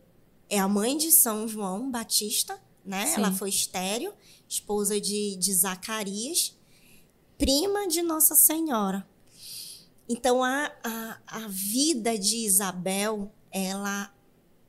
[0.50, 3.08] é a mãe de São João Batista, né?
[3.08, 3.16] Sim.
[3.16, 4.14] Ela foi estéreo,
[4.48, 6.58] esposa de, de Zacarias,
[7.38, 9.08] prima de Nossa Senhora.
[10.08, 14.14] Então, a, a, a vida de Isabel, ela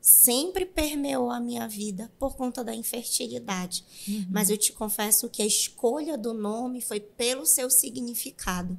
[0.04, 3.82] sempre permeou a minha vida por conta da infertilidade.
[4.06, 4.26] Uhum.
[4.30, 8.78] Mas eu te confesso que a escolha do nome foi pelo seu significado.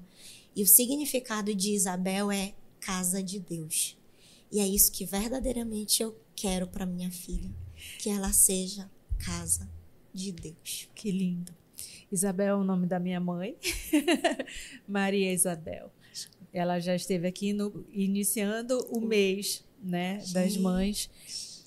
[0.56, 3.98] E o significado de Isabel é casa de Deus.
[4.52, 7.50] E é isso que verdadeiramente eu quero para minha filha,
[7.98, 9.68] que ela seja casa
[10.14, 10.88] de Deus.
[10.94, 11.52] Que lindo.
[12.12, 13.58] Isabel é o nome da minha mãe,
[14.88, 15.92] Maria Isabel.
[16.54, 21.10] Ela já esteve aqui no, iniciando o mês né, das mães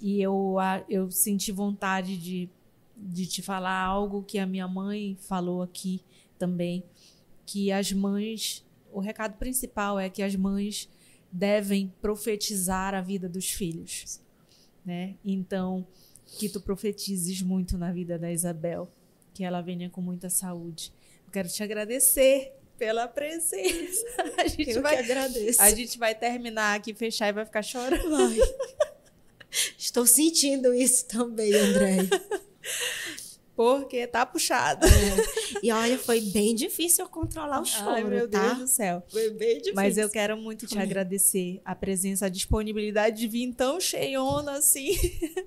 [0.01, 0.57] e eu,
[0.89, 2.49] eu senti vontade de,
[2.97, 6.03] de te falar algo que a minha mãe falou aqui
[6.39, 6.85] também,
[7.47, 10.89] que as mães, o recado principal é que as mães
[11.31, 14.21] devem profetizar a vida dos filhos,
[14.85, 15.16] né?
[15.25, 15.87] Então,
[16.39, 18.89] que tu profetizes muito na vida da Isabel,
[19.35, 20.93] que ela venha com muita saúde.
[21.27, 24.07] Eu quero te agradecer pela presença.
[24.39, 25.61] A gente Eu vai, que agradeço.
[25.61, 28.37] A gente vai terminar aqui, fechar e vai ficar chorando.
[29.76, 31.97] Estou sentindo isso também, André.
[33.57, 34.87] Porque tá puxado.
[34.87, 35.59] É.
[35.64, 38.55] E olha, foi bem difícil controlar o choro, Ai, meu tá?
[38.55, 39.03] Deus do céu.
[39.09, 39.74] Foi bem difícil.
[39.74, 44.97] Mas eu quero muito te agradecer a presença, a disponibilidade de vir tão cheiona assim.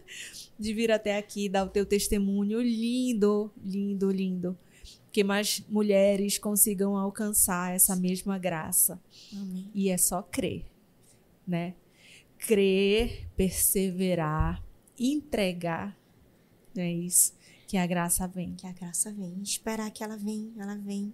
[0.60, 4.60] de vir até aqui, dar o teu testemunho lindo, lindo, lindo
[5.12, 9.00] que mais mulheres consigam alcançar essa mesma graça.
[9.34, 9.70] Amém.
[9.74, 10.66] E é só crer,
[11.46, 11.76] né?
[12.38, 14.64] Crer, perseverar,
[14.98, 15.98] entregar,
[16.76, 17.34] não é isso?
[17.68, 18.56] Que a graça vem.
[18.56, 19.42] Que a graça vem.
[19.42, 21.14] Esperar que ela vem, ela vem,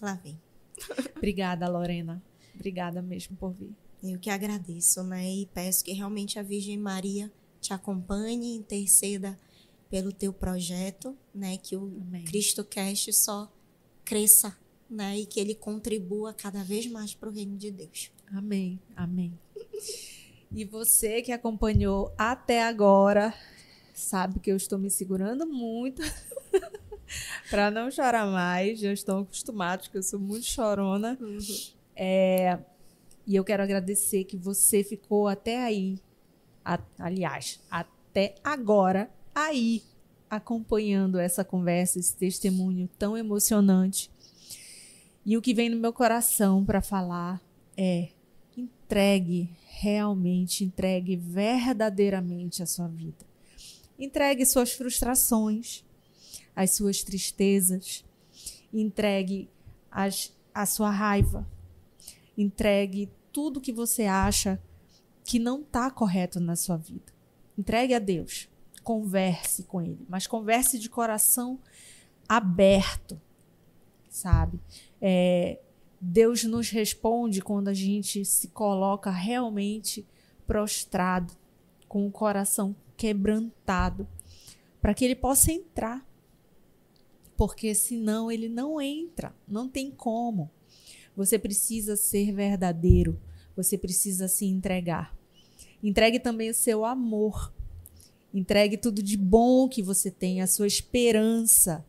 [0.00, 0.38] ela vem.
[1.16, 2.22] Obrigada, Lorena.
[2.54, 3.74] Obrigada mesmo por vir.
[4.02, 5.28] Eu que agradeço, né?
[5.28, 9.38] E peço que realmente a Virgem Maria te acompanhe, interceda
[9.90, 11.56] pelo teu projeto, né?
[11.56, 12.24] Que o Amém.
[12.24, 13.50] Cristo Cast só
[14.04, 14.56] cresça,
[14.88, 15.18] né?
[15.18, 18.10] E que ele contribua cada vez mais para o reino de Deus.
[18.32, 18.80] Amém.
[18.94, 19.38] Amém.
[20.52, 23.34] E você que acompanhou até agora,
[23.94, 26.02] sabe que eu estou me segurando muito
[27.50, 28.80] para não chorar mais.
[28.80, 31.18] Já estão acostumados que eu sou muito chorona.
[31.20, 31.38] Uhum.
[31.94, 32.58] É,
[33.26, 35.98] e eu quero agradecer que você ficou até aí.
[36.64, 39.10] A, aliás, até agora
[39.46, 39.82] aí
[40.28, 44.10] acompanhando essa conversa, esse testemunho tão emocionante.
[45.24, 47.40] E o que vem no meu coração para falar
[47.76, 48.08] é:
[48.56, 53.26] entregue realmente, entregue verdadeiramente a sua vida.
[53.98, 55.84] Entregue suas frustrações,
[56.54, 58.04] as suas tristezas,
[58.72, 59.48] entregue
[59.90, 61.46] as, a sua raiva,
[62.36, 64.60] entregue tudo que você acha
[65.24, 67.12] que não está correto na sua vida.
[67.56, 68.48] Entregue a Deus
[68.88, 71.60] converse com ele, mas converse de coração
[72.26, 73.20] aberto,
[74.08, 74.58] sabe?
[74.98, 75.60] É,
[76.00, 80.06] Deus nos responde quando a gente se coloca realmente
[80.46, 81.34] prostrado,
[81.86, 84.08] com o coração quebrantado,
[84.80, 86.02] para que ele possa entrar.
[87.36, 90.50] Porque senão ele não entra, não tem como.
[91.14, 93.20] Você precisa ser verdadeiro,
[93.54, 95.14] você precisa se entregar.
[95.82, 97.52] Entregue também o seu amor.
[98.38, 101.84] Entregue tudo de bom que você tem, a sua esperança.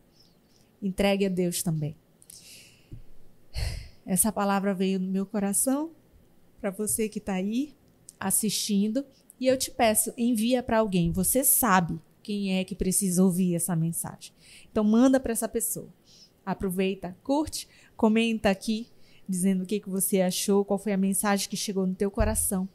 [0.82, 1.94] Entregue a Deus também.
[4.04, 5.92] Essa palavra veio no meu coração
[6.60, 7.72] para você que está aí
[8.18, 9.06] assistindo
[9.38, 11.12] e eu te peço, envia para alguém.
[11.12, 14.32] Você sabe quem é que precisa ouvir essa mensagem.
[14.72, 15.88] Então manda para essa pessoa.
[16.44, 18.88] Aproveita, curte, comenta aqui
[19.28, 22.68] dizendo o que, que você achou, qual foi a mensagem que chegou no teu coração.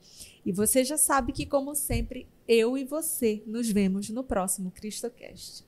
[0.45, 5.65] E você já sabe que, como sempre, eu e você nos vemos no próximo CristoCast.